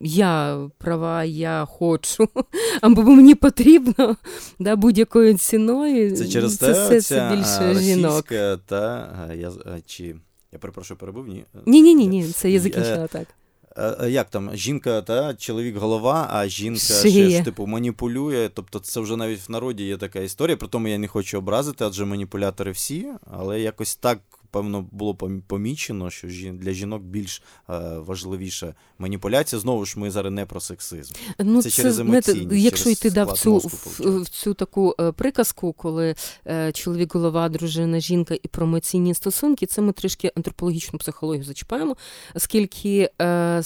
я 0.02 0.60
права, 0.78 1.24
я 1.24 1.66
хочу, 1.66 2.30
або 2.82 3.04
мені 3.04 3.36
потрібно 3.36 4.16
да, 4.60 4.76
будь-якою 4.76 5.38
ціною. 5.38 6.18
Це 6.18 6.28
через 6.28 6.58
це, 6.58 6.90
те, 6.90 7.02
це 7.02 7.36
більше 7.36 7.82
жінок. 7.82 8.26
Та, 8.66 9.30
я, 9.36 9.52
чи, 9.86 10.16
я 10.52 10.60
перепрошую, 10.60 10.98
перебув? 10.98 11.28
Ні, 11.28 11.46
ні, 11.82 11.96
ні, 11.96 12.08
ні, 12.08 12.28
це 12.28 12.52
я 12.52 12.60
закінчила 12.60 13.08
так. 13.08 13.28
Е, 13.78 13.96
е, 14.02 14.10
як 14.12 14.30
там, 14.30 14.56
жінка, 14.56 15.02
та 15.02 15.34
чоловік 15.34 15.78
голова, 15.78 16.30
а 16.32 16.48
жінка 16.48 16.80
ще 16.80 17.30
ж 17.30 17.42
типу 17.42 17.68
маніпулює. 17.68 18.50
Тобто 18.54 18.80
це 18.80 19.00
вже 19.00 19.18
навіть 19.18 19.50
в 19.50 19.52
народі 19.52 19.84
є 19.84 19.98
така 19.98 20.20
історія. 20.20 20.58
При 20.58 20.68
тому 20.68 20.88
я 20.88 20.98
не 20.98 21.08
хочу 21.08 21.38
образити, 21.38 21.86
адже 21.86 22.06
маніпулятори 22.06 22.72
всі, 22.72 23.08
але 23.32 23.62
якось 23.62 23.96
так. 23.96 24.20
Певно, 24.56 24.86
було 24.92 25.16
помічено, 25.48 26.10
що 26.10 26.28
для 26.54 26.72
жінок 26.72 27.04
більш 27.04 27.42
е, 27.70 27.80
важливіша 27.98 28.74
маніпуляція. 29.00 29.60
Знову 29.60 29.86
ж 29.86 30.00
ми 30.00 30.12
зараз 30.12 30.34
не 30.34 30.46
про 30.46 30.60
сексизм. 30.60 31.14
Ну, 31.40 31.64
це, 31.64 31.70
це 31.70 31.76
через 31.76 32.00
емоційність, 32.00 32.64
Якщо 32.64 32.84
через 32.84 32.98
йти 32.98 33.12
да, 33.12 33.24
в 33.24 33.38
цю 33.38 33.58
в, 33.58 34.22
в 34.22 34.30
цю 34.30 34.54
таку 34.54 34.96
е, 35.00 35.12
приказку, 35.12 35.74
коли 35.74 36.16
е, 36.48 36.72
чоловік, 36.72 37.16
голова, 37.16 37.50
дружина, 37.50 38.00
жінка 38.00 38.36
і 38.44 38.48
про 38.48 38.66
емоційні 38.66 39.14
стосунки, 39.14 39.66
це 39.66 39.82
ми 39.82 39.92
трішки 39.92 40.32
антропологічну 40.36 41.00
психологію 41.00 41.44
зачіпаємо, 41.44 41.98
оскільки 42.36 43.10
е, 43.22 43.62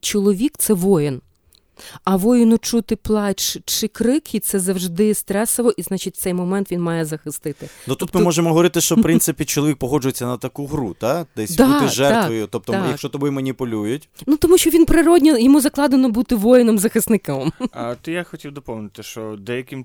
чоловік 0.00 0.52
це 0.58 0.74
воїн. 0.74 1.20
А 2.04 2.16
воїну 2.16 2.58
чути 2.58 2.96
плач 2.96 3.58
чи 3.64 3.88
крики 3.88 4.40
це 4.40 4.58
завжди 4.58 5.14
стресово, 5.14 5.70
і 5.76 5.82
значить 5.82 6.16
цей 6.16 6.34
момент 6.34 6.72
він 6.72 6.80
має 6.80 7.04
захистити. 7.04 7.68
Ну 7.86 7.94
тут 7.94 7.98
тобто... 7.98 8.18
ми 8.18 8.24
можемо 8.24 8.48
говорити, 8.48 8.80
що 8.80 8.94
в 8.94 9.02
принципі 9.02 9.44
чоловік 9.44 9.76
погоджується 9.76 10.26
на 10.26 10.36
таку 10.36 10.66
гру, 10.66 10.96
та? 10.98 11.26
десь 11.36 11.56
да, 11.56 11.66
бути 11.66 11.88
жертвою. 11.88 12.40
Так, 12.40 12.50
тобто, 12.50 12.72
так. 12.72 12.84
якщо 12.88 13.08
тобою 13.08 13.32
маніпулюють. 13.32 14.08
Ну 14.26 14.36
тому 14.36 14.58
що 14.58 14.70
він 14.70 14.84
природньо 14.84 15.38
йому 15.38 15.60
закладено 15.60 16.08
бути 16.08 16.34
воїном-захисником. 16.34 17.52
А 17.72 17.94
то 17.94 18.10
я 18.10 18.24
хотів 18.24 18.52
доповнити, 18.52 19.02
що 19.02 19.36
деяким 19.38 19.84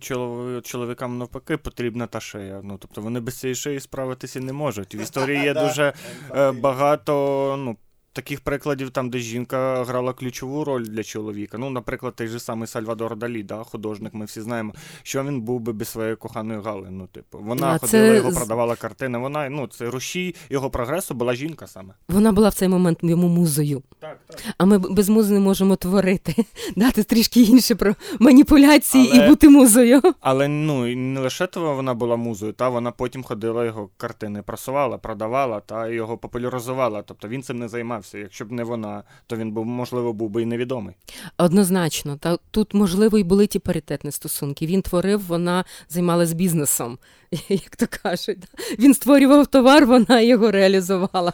чоловікам 0.63 1.17
навпаки 1.17 1.57
потрібна 1.57 2.07
та 2.07 2.19
шия. 2.19 2.61
Ну 2.63 2.77
тобто 2.81 3.01
вони 3.01 3.19
без 3.19 3.39
цієї 3.39 3.55
шиї 3.55 3.79
справитися 3.79 4.39
не 4.39 4.53
можуть. 4.53 4.95
В 4.95 5.01
історії 5.01 5.43
є 5.43 5.53
дуже 5.67 5.93
е, 6.35 6.51
багато 6.51 7.55
ну 7.59 7.77
таких 8.15 8.41
прикладів, 8.41 8.89
там, 8.89 9.09
де 9.09 9.19
жінка 9.19 9.83
грала 9.83 10.13
ключову 10.13 10.63
роль 10.63 10.83
для 10.83 11.03
чоловіка. 11.03 11.57
Ну, 11.57 11.69
наприклад, 11.69 12.15
той 12.15 12.27
же 12.27 12.39
самий 12.39 12.67
Сальвадор 12.67 13.15
Далі, 13.15 13.43
да, 13.43 13.63
художник, 13.63 14.13
ми 14.13 14.25
всі 14.25 14.41
знаємо, 14.41 14.73
що 15.03 15.23
він 15.23 15.41
був 15.41 15.59
би 15.59 15.73
без 15.73 15.89
своєї 15.89 16.15
коханої 16.15 16.61
Гали. 16.61 16.87
Ну, 16.91 17.07
типу, 17.07 17.39
вона 17.39 17.67
а 17.67 17.77
ходила, 17.77 18.09
це... 18.09 18.15
його 18.15 18.31
продавала 18.31 18.75
картини. 18.75 19.17
Вона 19.17 19.49
ну, 19.49 19.67
це 19.67 19.89
рушій 19.89 20.35
його 20.49 20.69
прогресу 20.69 21.13
була 21.13 21.35
жінка 21.35 21.67
саме. 21.67 21.93
Вона 22.09 22.31
була 22.31 22.49
в 22.49 22.53
цей 22.53 22.67
момент 22.67 22.99
йому 23.01 23.27
музою. 23.27 23.83
Так, 23.99 24.19
так. 24.27 24.39
А 24.57 24.65
ми 24.65 24.77
без 24.77 25.09
музи 25.09 25.33
не 25.33 25.39
можемо 25.39 25.75
творити. 25.75 26.35
Дати 26.75 27.03
трішки 27.03 27.41
інше 27.41 27.75
про 27.75 27.95
маніпуляції 28.19 29.09
але... 29.13 29.25
і 29.25 29.29
бути 29.29 29.49
музою. 29.49 30.01
Але 30.21 30.47
ну 30.47 30.95
не 30.95 31.19
лише 31.19 31.47
того 31.47 31.75
вона 31.75 31.93
була 31.93 32.15
музою, 32.15 32.53
та 32.53 32.69
вона 32.69 32.91
потім 32.91 33.23
ходила 33.23 33.65
його 33.65 33.89
картини, 33.97 34.41
прасувала, 34.41 34.97
продавала 34.97 35.59
та 35.59 35.87
його 35.87 36.17
популяризувала. 36.17 37.01
Тобто 37.01 37.27
він 37.27 37.43
цим 37.43 37.59
не 37.59 37.67
займався 37.67 38.04
займався. 38.05 38.17
Якщо 38.17 38.45
б 38.45 38.51
не 38.51 38.63
вона, 38.63 39.03
то 39.27 39.35
він 39.35 39.51
був, 39.51 39.65
можливо, 39.65 40.13
був 40.13 40.29
би 40.29 40.41
і 40.41 40.45
невідомий. 40.45 40.95
Однозначно, 41.37 42.17
та 42.17 42.37
тут, 42.51 42.73
можливо, 42.73 43.17
і 43.17 43.23
були 43.23 43.47
ті 43.47 43.59
паритетні 43.59 44.11
стосунки. 44.11 44.65
Він 44.65 44.81
творив, 44.81 45.21
вона 45.27 45.65
займалась 45.89 46.33
бізнесом, 46.33 46.97
як 47.49 47.75
то 47.75 47.85
кажуть. 48.03 48.37
Він 48.79 48.93
створював 48.93 49.47
товар, 49.47 49.85
вона 49.85 50.21
його 50.21 50.51
реалізувала. 50.51 51.33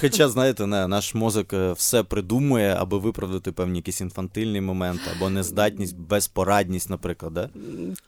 Хоча, 0.00 0.28
знаєте, 0.28 0.66
не, 0.66 0.88
наш 0.88 1.14
мозок 1.14 1.52
е, 1.52 1.72
все 1.72 2.02
придумує, 2.02 2.76
аби 2.78 2.98
виправдати 2.98 3.52
певні 3.52 3.78
якісь 3.78 4.00
інфантильні 4.00 4.60
моменти, 4.60 5.02
або 5.16 5.30
нездатність, 5.30 5.96
безпорадність, 5.98 6.90
наприклад. 6.90 7.34
Да? 7.34 7.50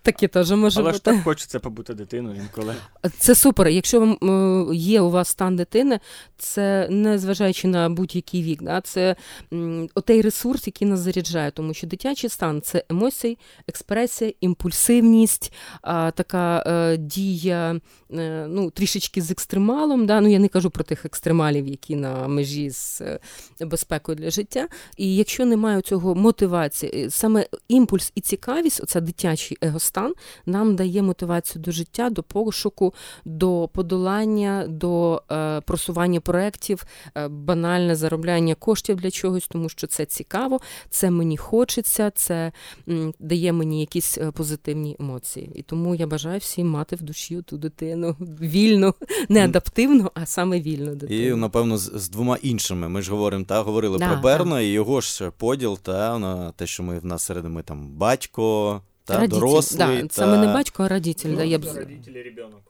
Таке 0.03 0.29
теж 0.29 0.51
може 0.51 0.81
Але 0.81 0.91
бути. 0.93 0.97
ж 0.97 1.05
так 1.05 1.25
хочеться 1.25 1.61
побути 1.61 1.95
дитиною 1.95 2.37
інколи. 2.37 2.75
Це 3.19 3.35
супер. 3.35 3.69
Якщо 3.69 4.01
вам 4.01 4.13
е, 4.23 4.75
є 4.75 5.01
у 5.01 5.11
вас 5.11 5.29
стан 5.29 5.57
дитини, 5.57 6.01
це 6.39 6.89
не 6.91 7.19
зважаючи 7.19 7.69
на 7.69 7.89
будь-який 8.01 8.43
вік. 8.43 8.63
Да? 8.63 8.81
Це 8.81 9.17
отей 9.95 10.23
ресурс, 10.23 10.67
який 10.67 10.89
нас 10.89 11.01
заряджає, 11.01 11.51
тому 11.51 11.75
що 11.75 11.87
дитячий 11.87 12.31
стан 12.31 12.61
це 12.63 12.85
емоції, 12.89 13.39
експресія, 13.69 14.33
імпульсивність, 14.41 15.53
а, 15.83 16.11
така 16.11 16.63
а, 16.67 16.71
е, 16.71 16.97
дія 16.97 17.81
е, 18.13 18.47
ну, 18.49 18.71
трішечки 18.71 19.23
з 19.23 19.31
екстремалом. 19.31 20.07
Да? 20.07 20.21
Ну, 20.21 20.29
Я 20.29 20.39
не 20.39 20.49
кажу 20.49 20.71
про 20.71 20.85
тих 20.85 21.05
екстремалів, 21.05 21.67
які 21.67 21.97
на 21.97 22.29
межі 22.29 22.71
з 22.71 23.01
е, 23.01 23.19
безпекою 23.61 24.17
для 24.17 24.31
життя. 24.31 24.69
І 24.97 25.17
якщо 25.17 25.47
немає 25.47 25.81
цього 25.81 26.15
мотивації, 26.15 27.11
саме 27.11 27.47
імпульс 27.69 28.13
і 28.15 28.21
цікавість, 28.21 28.81
оця 28.83 29.01
дитячий 29.01 29.59
егостан, 29.61 30.15
нам 30.47 30.77
дає 30.77 31.03
мотивацію 31.03 31.63
до 31.63 31.71
життя, 31.71 32.11
до 32.11 32.23
пошуку, 32.23 32.95
до 33.25 33.69
подолання, 33.73 34.67
до 34.69 35.23
просування 35.67 36.21
проєктів, 36.21 36.85
банально 37.31 37.90
реальне 37.91 37.97
заробляння 37.97 38.55
коштів 38.55 38.97
для 38.97 39.11
чогось, 39.11 39.49
тому 39.49 39.69
що 39.69 39.87
це 39.87 40.05
цікаво, 40.05 40.61
це 40.91 41.11
мені 41.11 41.37
хочеться, 41.37 42.11
це 42.11 42.53
дає 43.19 43.53
мені 43.53 43.81
якісь 43.81 44.19
е, 44.19 44.31
позитивні 44.31 44.97
емоції. 45.01 45.51
І 45.55 45.63
тому 45.63 45.95
я 45.95 46.07
бажаю 46.07 46.39
всім 46.39 46.69
мати 46.69 46.97
в 46.97 47.03
душі 47.03 47.43
ту 47.43 47.57
дитину 47.57 48.17
вільну, 48.41 48.95
не 49.29 49.45
адаптивну, 49.45 50.11
а 50.15 50.27
саме 50.27 50.61
вільну 50.61 50.95
дитину. 50.95 51.21
І, 51.21 51.35
напевно, 51.35 51.79
з, 51.79 51.93
з 51.95 52.09
двома 52.09 52.37
іншими. 52.43 52.89
Ми 52.89 53.03
ж 53.03 53.11
говоримо, 53.11 53.45
та 53.45 53.63
говорили 53.63 53.99
да, 53.99 54.09
про 54.09 54.23
Берна 54.23 54.61
і 54.61 54.67
його 54.67 55.01
ж 55.01 55.31
поділ, 55.31 55.79
та 55.79 56.19
на 56.19 56.53
те, 56.53 56.67
що 56.67 56.83
ми 56.83 56.99
в 56.99 57.05
нас 57.05 57.23
серед 57.23 57.45
ми 57.45 57.63
там 57.63 57.89
батько 57.89 58.81
та, 59.05 59.15
Родитель, 59.15 59.41
дорослий. 59.41 59.79
да, 59.79 60.03
та... 60.03 60.15
Саме 60.15 60.39
не 60.39 60.47
батько, 60.47 60.83
а 60.83 60.89
родитель. 60.89 61.31
Ну, 61.31 61.37
да, 61.37 61.45
я 61.45 61.59
б... 61.59 61.65
Родителі, 61.65 62.23
ребенок. 62.23 62.61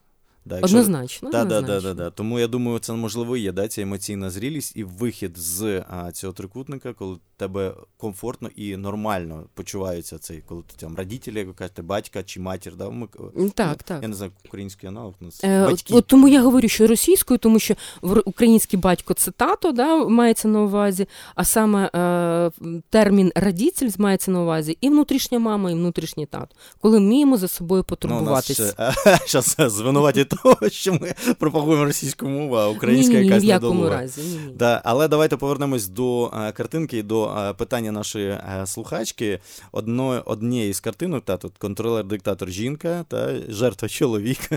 Да, 0.44 0.56
якщо- 0.56 0.76
Однозначно. 0.76 1.30
Да, 1.30 1.42
однозначно. 1.42 1.80
да, 1.80 1.80
да, 1.80 1.94
да. 1.94 2.10
Тому 2.10 2.38
я 2.40 2.46
думаю, 2.46 2.78
це 2.78 2.92
можливо 2.92 3.36
є 3.36 3.52
да, 3.52 3.68
ця 3.68 3.82
емоційна 3.82 4.30
зрілість 4.30 4.76
і 4.76 4.84
вихід 4.84 5.38
з 5.38 5.84
а, 5.90 6.12
цього 6.12 6.32
трикутника, 6.32 6.92
коли 6.92 7.18
тебе 7.40 7.74
комфортно 7.96 8.48
і 8.56 8.76
нормально 8.76 9.44
почуваються 9.54 10.18
цей, 10.18 10.42
коли 10.46 10.62
ти 10.62 10.74
там 10.76 10.96
родителі, 10.96 11.38
як 11.38 11.46
ви 11.46 11.52
кажете, 11.52 11.82
батька 11.82 12.22
чи 12.22 12.40
матір. 12.40 12.76
Да? 12.76 12.90
Ми, 12.90 13.06
Так, 13.54 13.82
так. 13.82 14.02
Я 14.02 14.08
не 14.08 14.14
знаю, 14.14 14.32
український 14.46 14.88
аналог 14.88 15.14
у 15.20 15.24
нас. 15.24 15.44
Е, 15.44 15.64
батьки. 15.66 15.94
от 15.94 16.06
тому 16.06 16.28
я 16.28 16.42
говорю, 16.42 16.68
що 16.68 16.86
російською, 16.86 17.38
тому 17.38 17.58
що 17.58 17.74
в 18.02 18.22
український 18.24 18.78
батько 18.78 19.14
це 19.14 19.30
тато, 19.30 19.72
да, 19.72 20.04
мається 20.04 20.48
на 20.48 20.60
увазі, 20.60 21.06
а 21.34 21.44
саме 21.44 21.90
е, 21.94 22.80
термін 22.90 23.32
радітель 23.34 23.90
мається 23.98 24.30
на 24.30 24.42
увазі 24.42 24.78
і 24.80 24.88
внутрішня 24.88 25.38
мама, 25.38 25.70
і 25.70 25.74
внутрішній 25.74 26.26
тато, 26.26 26.56
коли 26.80 26.98
вміємо 26.98 27.36
за 27.36 27.48
собою 27.48 27.80
Ну, 27.80 27.84
потурбуватися. 27.84 28.92
ще, 29.26 29.40
зараз 29.40 29.72
звинуватять 29.72 30.28
того, 30.28 30.68
що 30.68 30.92
ми 30.92 31.14
пропагуємо 31.38 31.84
російську 31.84 32.28
мову, 32.28 32.54
а 32.54 32.68
українська 32.68 33.12
ні, 33.14 33.18
ні, 33.18 33.22
ні, 33.22 33.28
якась 33.28 33.44
в 33.44 33.46
якому 33.46 33.74
недолуга. 33.74 34.00
разі. 34.00 34.20
Ні, 34.22 34.28
ні. 34.46 34.52
Да, 34.54 34.82
але 34.84 35.08
давайте 35.08 35.36
повернемось 35.36 35.88
до 35.88 36.26
е, 36.34 36.52
картинки 36.52 36.98
і 36.98 37.02
до 37.02 37.29
е, 37.38 37.52
питання 37.52 37.92
нашої 37.92 38.28
е, 38.28 38.62
слухачки. 38.66 39.40
Одно, 39.72 40.22
однієї 40.26 40.72
з 40.72 40.80
картинок, 40.80 41.24
та 41.24 41.36
тут 41.36 41.52
контролер-диктатор 41.58 42.50
жінка 42.50 43.04
та 43.08 43.40
жертва 43.48 43.88
чоловік. 44.00 44.50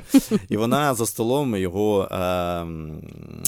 І 0.49 0.57
вона 0.57 0.93
за 0.93 1.05
столом 1.05 1.55
його 1.55 2.03
е, 2.03 2.65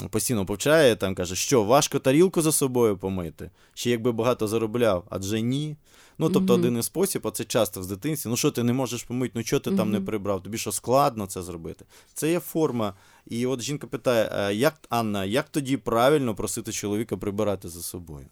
постійно 0.09 0.45
повчає, 0.45 0.95
там 0.95 1.15
каже, 1.15 1.35
що 1.35 1.63
важко 1.63 1.99
тарілку 1.99 2.41
за 2.41 2.51
собою 2.51 2.97
помити. 2.97 3.49
Ще 3.73 3.89
якби 3.89 4.11
багато 4.11 4.47
заробляв, 4.47 5.03
адже 5.09 5.41
ні. 5.41 5.75
Ну, 6.17 6.29
тобто, 6.29 6.53
Мгм. 6.53 6.61
один 6.61 6.77
із 6.77 6.85
спосіб, 6.85 7.27
а 7.27 7.31
це 7.31 7.43
часто 7.43 7.83
з 7.83 7.87
дитинстві. 7.87 8.29
Ну 8.29 8.37
що 8.37 8.51
ти 8.51 8.63
не 8.63 8.73
можеш 8.73 9.03
помити, 9.03 9.31
ну 9.35 9.43
що 9.43 9.59
ти 9.59 9.71
там 9.71 9.91
не 9.91 10.01
прибрав? 10.01 10.43
Тобі 10.43 10.57
що 10.57 10.71
складно 10.71 11.25
це 11.25 11.41
зробити? 11.41 11.85
Це 12.13 12.31
є 12.31 12.39
форма. 12.39 12.93
І 13.27 13.45
от 13.45 13.61
жінка 13.61 13.87
питає: 13.87 14.55
як 14.55 14.73
Анна, 14.89 15.25
як 15.25 15.49
тоді 15.49 15.77
правильно 15.77 16.35
просити 16.35 16.71
чоловіка 16.71 17.17
прибирати 17.17 17.69
за 17.69 17.81
собою? 17.81 18.25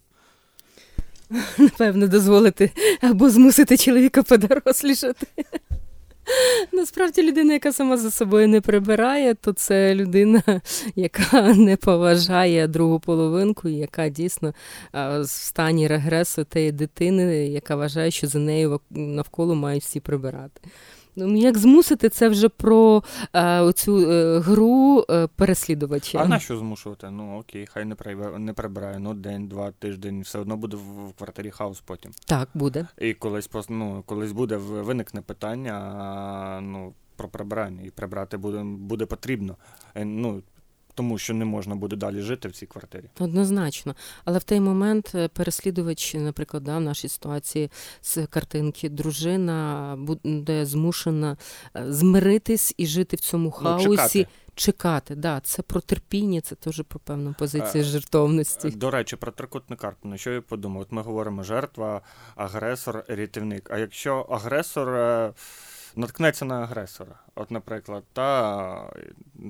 Напевно, 1.58 2.06
дозволити 2.08 2.70
або 3.00 3.30
змусити 3.30 3.76
чоловіка 3.76 4.22
подорослішати. 4.22 5.26
Насправді 6.72 7.22
людина, 7.22 7.52
яка 7.52 7.72
сама 7.72 7.96
за 7.96 8.10
собою 8.10 8.48
не 8.48 8.60
прибирає, 8.60 9.34
то 9.34 9.52
це 9.52 9.94
людина, 9.94 10.42
яка 10.96 11.54
не 11.54 11.76
поважає 11.76 12.68
другу 12.68 13.00
половинку, 13.00 13.68
яка 13.68 14.08
дійсно 14.08 14.54
в 14.92 15.24
стані 15.26 15.88
регресу 15.88 16.44
тієї 16.44 16.72
дитини, 16.72 17.46
яка 17.46 17.76
вважає, 17.76 18.10
що 18.10 18.26
за 18.26 18.38
нею 18.38 18.80
навколо 18.90 19.54
мають 19.54 19.82
всі 19.82 20.00
прибирати. 20.00 20.60
Ну, 21.16 21.36
як 21.36 21.58
змусити, 21.58 22.08
це 22.08 22.28
вже 22.28 22.48
про 22.48 23.02
е, 23.36 23.72
цю 23.72 24.10
е, 24.10 24.38
гру 24.38 25.04
е, 25.10 25.26
переслідувача. 25.26 26.18
А 26.18 26.26
на 26.26 26.38
що 26.38 26.56
змушувати? 26.56 27.10
Ну 27.10 27.38
окей, 27.38 27.66
хай 27.66 27.84
не 27.84 27.94
прибирає, 27.94 28.38
не 28.38 28.52
прибирає. 28.52 28.98
Ну, 28.98 29.14
день, 29.14 29.48
два, 29.48 29.70
тиждень, 29.70 30.22
все 30.22 30.38
одно 30.38 30.56
буде 30.56 30.76
в, 30.76 31.08
в 31.08 31.12
квартирі 31.12 31.50
хаос 31.50 31.80
потім. 31.80 32.10
Так, 32.26 32.48
буде. 32.54 32.86
І 32.98 33.14
колись 33.14 33.46
просто 33.46 33.74
ну, 33.74 34.02
колись 34.06 34.32
буде 34.32 34.56
виникне 34.56 35.20
питання 35.22 35.72
а, 35.72 36.60
ну, 36.60 36.92
про 37.16 37.28
прибирання, 37.28 37.82
і 37.82 37.90
прибрати 37.90 38.36
буде, 38.36 38.62
буде 38.64 39.06
потрібно. 39.06 39.56
Е, 39.94 40.04
Ну, 40.04 40.42
тому 40.94 41.18
що 41.18 41.34
не 41.34 41.44
можна 41.44 41.76
буде 41.76 41.96
далі 41.96 42.20
жити 42.20 42.48
в 42.48 42.52
цій 42.52 42.66
квартирі. 42.66 43.04
Однозначно. 43.18 43.94
Але 44.24 44.38
в 44.38 44.42
той 44.42 44.60
момент 44.60 45.12
е, 45.14 45.28
переслідувач, 45.28 46.14
наприклад, 46.14 46.62
да, 46.62 46.78
в 46.78 46.80
нашій 46.80 47.08
ситуації 47.08 47.70
з 48.02 48.26
картинки, 48.26 48.88
дружина 48.88 49.94
буде 49.98 50.66
змушена 50.66 51.36
е, 51.76 51.84
змиритись 51.92 52.74
і 52.76 52.86
жити 52.86 53.16
в 53.16 53.20
цьому 53.20 53.50
хаосі. 53.50 53.88
Ну, 53.88 53.96
чекати. 53.96 54.26
Чекати, 54.56 55.14
да, 55.14 55.40
це 55.40 55.62
про 55.62 55.80
терпіння, 55.80 56.40
це 56.40 56.54
теж 56.54 56.82
про 56.88 57.00
певну 57.00 57.34
позицію 57.38 57.82
Е, 57.82 57.86
жертовності. 57.86 58.70
До 58.70 58.90
речі, 58.90 59.16
про 59.16 59.32
трикутну 59.32 59.76
карту. 59.76 60.08
На 60.08 60.16
що 60.16 60.32
я 60.32 60.40
подумав? 60.40 60.82
От 60.82 60.92
ми 60.92 61.02
говоримо 61.02 61.42
жертва, 61.42 62.00
агресор, 62.36 63.04
рятівник. 63.08 63.70
А 63.70 63.78
якщо 63.78 64.16
агресор 64.18 64.88
наткнеться 65.96 66.44
на 66.44 66.62
агресора, 66.62 67.18
от, 67.34 67.50
наприклад, 67.50 68.04
та 68.12 68.90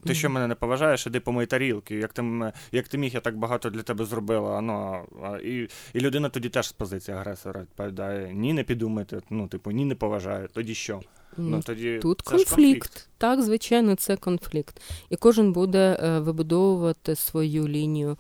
ти 0.07 0.15
що 0.15 0.31
мене 0.31 0.47
не 0.47 0.55
поважаєш, 0.55 1.07
іди 1.07 1.21
помий 1.21 1.47
тарілки. 1.47 1.97
Як 1.97 2.13
ти, 2.13 2.53
як 2.73 2.89
ти 2.89 2.99
міг, 2.99 3.15
я 3.15 3.21
так 3.21 3.37
багато 3.37 3.71
для 3.71 3.83
тебе 3.83 4.05
зробила. 4.05 4.61
Ну, 4.61 5.05
і, 5.45 5.69
і 5.93 6.01
людина 6.01 6.29
тоді 6.29 6.49
теж 6.49 6.69
з 6.69 6.73
позиції 6.73 7.17
агресора 7.17 7.61
відповідає: 7.61 8.35
ні, 8.35 8.53
не 8.53 8.65
піду 8.65 8.89
мити, 8.89 9.21
ну, 9.31 9.49
типу, 9.49 9.71
ні, 9.71 9.85
не 9.85 9.95
поважаю. 9.95 10.49
Тоді 10.53 10.75
що? 10.75 11.01
Ну, 11.37 11.61
тоді 11.63 11.99
Тут 11.99 12.23
це 12.25 12.39
ж 12.39 12.45
конфлікт. 12.45 13.09
Так, 13.19 13.43
звичайно, 13.43 13.95
це 13.95 14.17
конфлікт. 14.17 14.83
І 15.11 15.17
кожен 15.17 15.53
буде 15.53 15.99
е, 16.03 16.19
вибудовувати 16.21 17.15
свою 17.15 17.69
лінію 17.69 18.17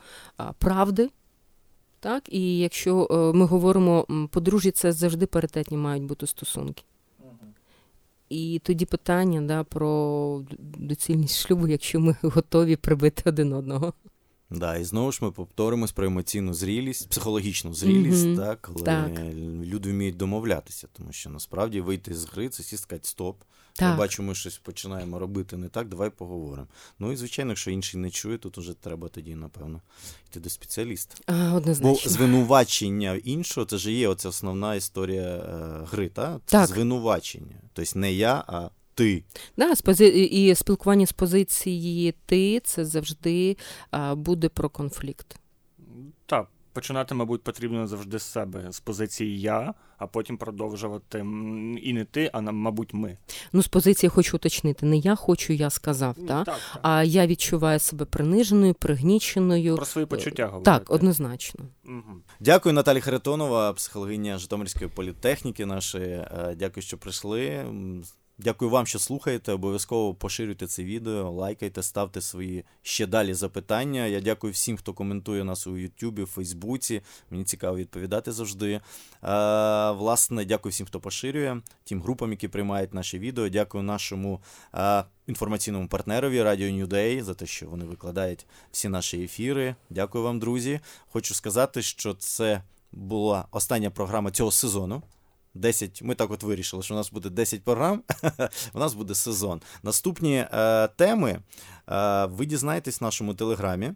правди. 0.58 1.10
Так, 2.00 2.22
і 2.28 2.58
якщо 2.58 3.08
е, 3.10 3.36
ми 3.36 3.46
говоримо, 3.46 4.06
подружжя, 4.30 4.70
це 4.70 4.92
завжди 4.92 5.26
паритетні 5.26 5.76
мають 5.76 6.04
бути 6.04 6.26
стосунки. 6.26 6.84
І 8.34 8.58
тоді 8.58 8.84
питання 8.84 9.40
да, 9.40 9.64
про 9.64 10.42
доцільність 10.78 11.36
шлюбу, 11.36 11.68
якщо 11.68 12.00
ми 12.00 12.16
готові 12.22 12.76
прибити 12.76 13.22
один 13.26 13.52
одного. 13.52 13.92
Да, 14.50 14.76
і 14.76 14.84
знову 14.84 15.12
ж 15.12 15.18
ми 15.22 15.30
повторимось 15.32 15.92
про 15.92 16.06
емоційну 16.06 16.54
зрілість, 16.54 17.08
психологічну 17.08 17.74
зрілість, 17.74 18.26
Мгм. 18.26 18.36
так, 18.36 18.62
коли 18.62 18.82
Так. 18.84 19.10
люди 19.64 19.90
вміють 19.90 20.16
домовлятися, 20.16 20.88
тому 20.92 21.12
що 21.12 21.30
насправді 21.30 21.80
вийти 21.80 22.14
з 22.14 22.24
гри 22.24 22.48
це 22.48 22.62
сісти 22.62 22.76
сказати 22.76 23.08
стоп. 23.08 23.42
Так. 23.76 23.90
Я 23.90 23.96
бачу, 23.96 24.22
ми 24.22 24.34
щось 24.34 24.58
починаємо 24.58 25.18
робити 25.18 25.56
не 25.56 25.68
так, 25.68 25.88
давай 25.88 26.10
поговоримо. 26.10 26.66
Ну 26.98 27.12
і 27.12 27.16
звичайно, 27.16 27.50
якщо 27.50 27.70
інший 27.70 28.00
не 28.00 28.10
чує, 28.10 28.38
тут 28.38 28.58
уже 28.58 28.74
треба 28.74 29.08
тоді, 29.08 29.34
напевно, 29.34 29.80
йти 30.30 30.40
до 30.40 30.50
спеціаліста. 30.50 31.14
А, 31.26 31.60
Бо 31.80 31.94
звинувачення 31.94 33.20
іншого 33.24 33.66
це 33.66 33.78
ж 33.78 33.92
є 33.92 34.08
оця 34.08 34.28
основна 34.28 34.74
історія 34.74 35.22
е, 35.22 35.86
гри, 35.90 36.08
та? 36.08 36.34
Це 36.34 36.40
Так. 36.46 36.66
звинувачення. 36.68 37.56
Тобто 37.72 37.98
не 37.98 38.12
я, 38.12 38.44
а 38.46 38.70
ти. 38.94 39.24
Да, 39.56 39.74
з 39.74 39.82
пози... 39.82 40.06
І 40.08 40.54
спілкування 40.54 41.06
з 41.06 41.12
позиції 41.12 42.14
ти 42.26 42.60
це 42.60 42.84
завжди 42.84 43.56
а, 43.90 44.14
буде 44.14 44.48
про 44.48 44.68
конфлікт. 44.68 45.36
Так, 46.26 46.48
починати, 46.72 47.14
мабуть, 47.14 47.42
потрібно 47.42 47.86
завжди 47.86 48.18
з 48.18 48.22
себе, 48.22 48.66
з 48.70 48.80
позиції 48.80 49.40
я, 49.40 49.74
а 49.98 50.06
потім 50.06 50.36
продовжувати 50.36 51.18
і 51.82 51.92
не 51.92 52.06
ти, 52.10 52.30
а 52.32 52.40
мабуть, 52.40 52.94
ми. 52.94 53.18
Ну, 53.52 53.62
з 53.62 53.68
позиції 53.68 54.10
хочу 54.10 54.36
уточнити. 54.36 54.86
Не 54.86 54.96
я 54.96 55.14
хочу, 55.14 55.52
я 55.52 55.70
сказав, 55.70 56.14
Ну, 56.18 56.26
та? 56.26 56.44
так, 56.44 56.54
так. 56.72 56.80
а 56.82 57.02
я 57.04 57.26
відчуваю 57.26 57.78
себе 57.78 58.04
приниженою, 58.04 58.74
пригніченою. 58.74 59.76
Про 59.76 59.84
свої 59.86 60.06
почуття 60.06 60.46
говорити. 60.46 60.64
Так, 60.70 60.90
однозначно. 60.90 61.64
Мгм. 61.84 62.22
Дякую, 62.40 62.72
Наталі 62.72 63.00
Харитонова, 63.00 63.72
психологиня 63.72 64.38
Житомирської 64.38 64.90
політехніки 64.90 65.66
нашої. 65.66 66.10
Е, 66.10 66.54
Дякую, 66.58 66.82
що 66.84 66.98
прийшли. 66.98 67.66
Дякую 68.38 68.70
вам, 68.70 68.86
що 68.86 68.98
слухаєте. 68.98 69.52
Обов'язково 69.52 70.14
поширюйте 70.14 70.66
це 70.66 70.84
відео, 70.84 71.30
лайкайте, 71.30 71.82
ставте 71.82 72.20
свої 72.20 72.64
ще 72.82 73.06
далі 73.06 73.34
запитання. 73.34 74.06
Я 74.06 74.20
дякую 74.20 74.52
всім, 74.52 74.76
хто 74.76 74.92
коментує 74.92 75.44
нас 75.44 75.66
у 75.66 75.76
Ютубі, 75.76 76.24
Фейсбуці. 76.24 77.02
Мені 77.30 77.44
цікаво 77.44 77.76
відповідати 77.76 78.32
завжди. 78.32 78.72
Е, 78.72 78.80
власне, 79.90 80.44
дякую 80.44 80.70
всім, 80.70 80.86
хто 80.86 81.00
поширює, 81.00 81.60
тим 81.84 82.02
групам, 82.02 82.30
які 82.30 82.48
приймають 82.48 82.94
наші 82.94 83.18
відео. 83.18 83.48
Дякую 83.48 83.84
нашому 83.84 84.40
е, 84.74 85.04
інформаційному 85.26 85.88
партнерові 85.88 86.42
Радіо 86.42 86.68
New 86.68 86.86
Day 86.86 87.22
за 87.22 87.34
те, 87.34 87.46
що 87.46 87.66
вони 87.66 87.84
викладають 87.84 88.46
всі 88.72 88.88
наші 88.88 89.22
ефіри. 89.22 89.74
Дякую 89.90 90.24
вам, 90.24 90.38
друзі. 90.38 90.80
Хочу 91.12 91.34
сказати, 91.34 91.82
що 91.82 92.14
це 92.14 92.62
була 92.92 93.44
остання 93.50 93.90
програма 93.90 94.30
цього 94.30 94.50
сезону. 94.50 95.02
10, 95.54 96.02
ми 96.02 96.14
так 96.14 96.30
от 96.30 96.42
вирішили, 96.42 96.82
що 96.82 96.94
у 96.94 96.96
нас 96.96 97.12
буде 97.12 97.30
10 97.30 97.64
програм, 97.64 98.02
у 98.74 98.78
нас 98.78 98.94
буде 98.94 99.14
сезон. 99.14 99.60
Наступні 99.82 100.36
е, 100.36 100.88
теми 100.88 101.40
е, 101.88 102.24
ви 102.26 102.46
дізнаєтесь 102.46 103.00
в 103.00 103.04
нашому 103.04 103.34
телеграмі. 103.34 103.92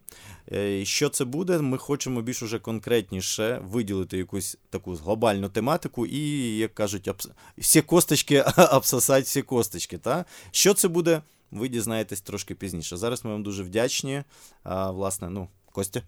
Е, 0.52 0.84
що 0.84 1.08
це 1.08 1.24
буде? 1.24 1.58
Ми 1.58 1.78
хочемо 1.78 2.22
більш 2.22 2.42
уже 2.42 2.58
конкретніше 2.58 3.60
виділити 3.64 4.18
якусь 4.18 4.58
таку 4.70 4.94
глобальну 4.94 5.48
тематику 5.48 6.06
і, 6.06 6.56
як 6.56 6.74
кажуть, 6.74 7.08
абс... 7.08 7.28
всі 7.58 7.82
косточки 7.82 8.42
обсосати 8.72 9.22
всі 9.22 9.42
косточки. 9.42 9.98
Та? 9.98 10.24
Що 10.50 10.74
це 10.74 10.88
буде? 10.88 11.22
Ви 11.50 11.68
дізнаєтесь 11.68 12.20
трошки 12.20 12.54
пізніше. 12.54 12.96
Зараз 12.96 13.24
ми 13.24 13.30
вам 13.30 13.42
дуже 13.42 13.62
вдячні. 13.62 14.22
Власне, 14.64 15.30
ну, 15.30 15.48
Костя. 15.72 16.02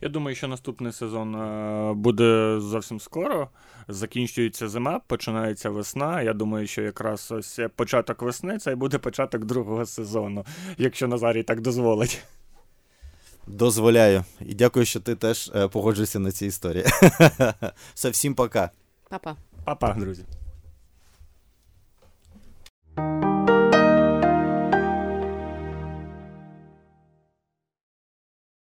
Я 0.00 0.08
думаю, 0.08 0.36
що 0.36 0.48
наступний 0.48 0.92
сезон 0.92 1.34
е, 1.34 1.92
буде 1.92 2.56
зовсім 2.60 3.00
скоро. 3.00 3.48
Закінчується 3.88 4.68
зима, 4.68 5.00
починається 5.06 5.70
весна. 5.70 6.22
Я 6.22 6.32
думаю, 6.32 6.66
що 6.66 6.82
якраз 6.82 7.32
ось 7.32 7.60
початок 7.76 8.22
весни 8.22 8.58
це 8.58 8.72
і 8.72 8.74
буде 8.74 8.98
початок 8.98 9.44
другого 9.44 9.86
сезону, 9.86 10.44
якщо 10.78 11.08
Назарій 11.08 11.42
так 11.42 11.60
дозволить. 11.60 12.22
Дозволяю. 13.46 14.24
І 14.40 14.54
дякую, 14.54 14.86
що 14.86 15.00
ти 15.00 15.14
теж 15.14 15.52
е, 15.54 15.68
погоджуєшся 15.68 16.18
на 16.18 16.32
ці 16.32 16.46
історії. 16.46 16.84
Все, 17.94 18.10
всім 18.10 18.34
пока. 18.34 18.70
Па-па. 19.08 19.36
Па-па, 19.64 19.94
друзі. 19.94 20.24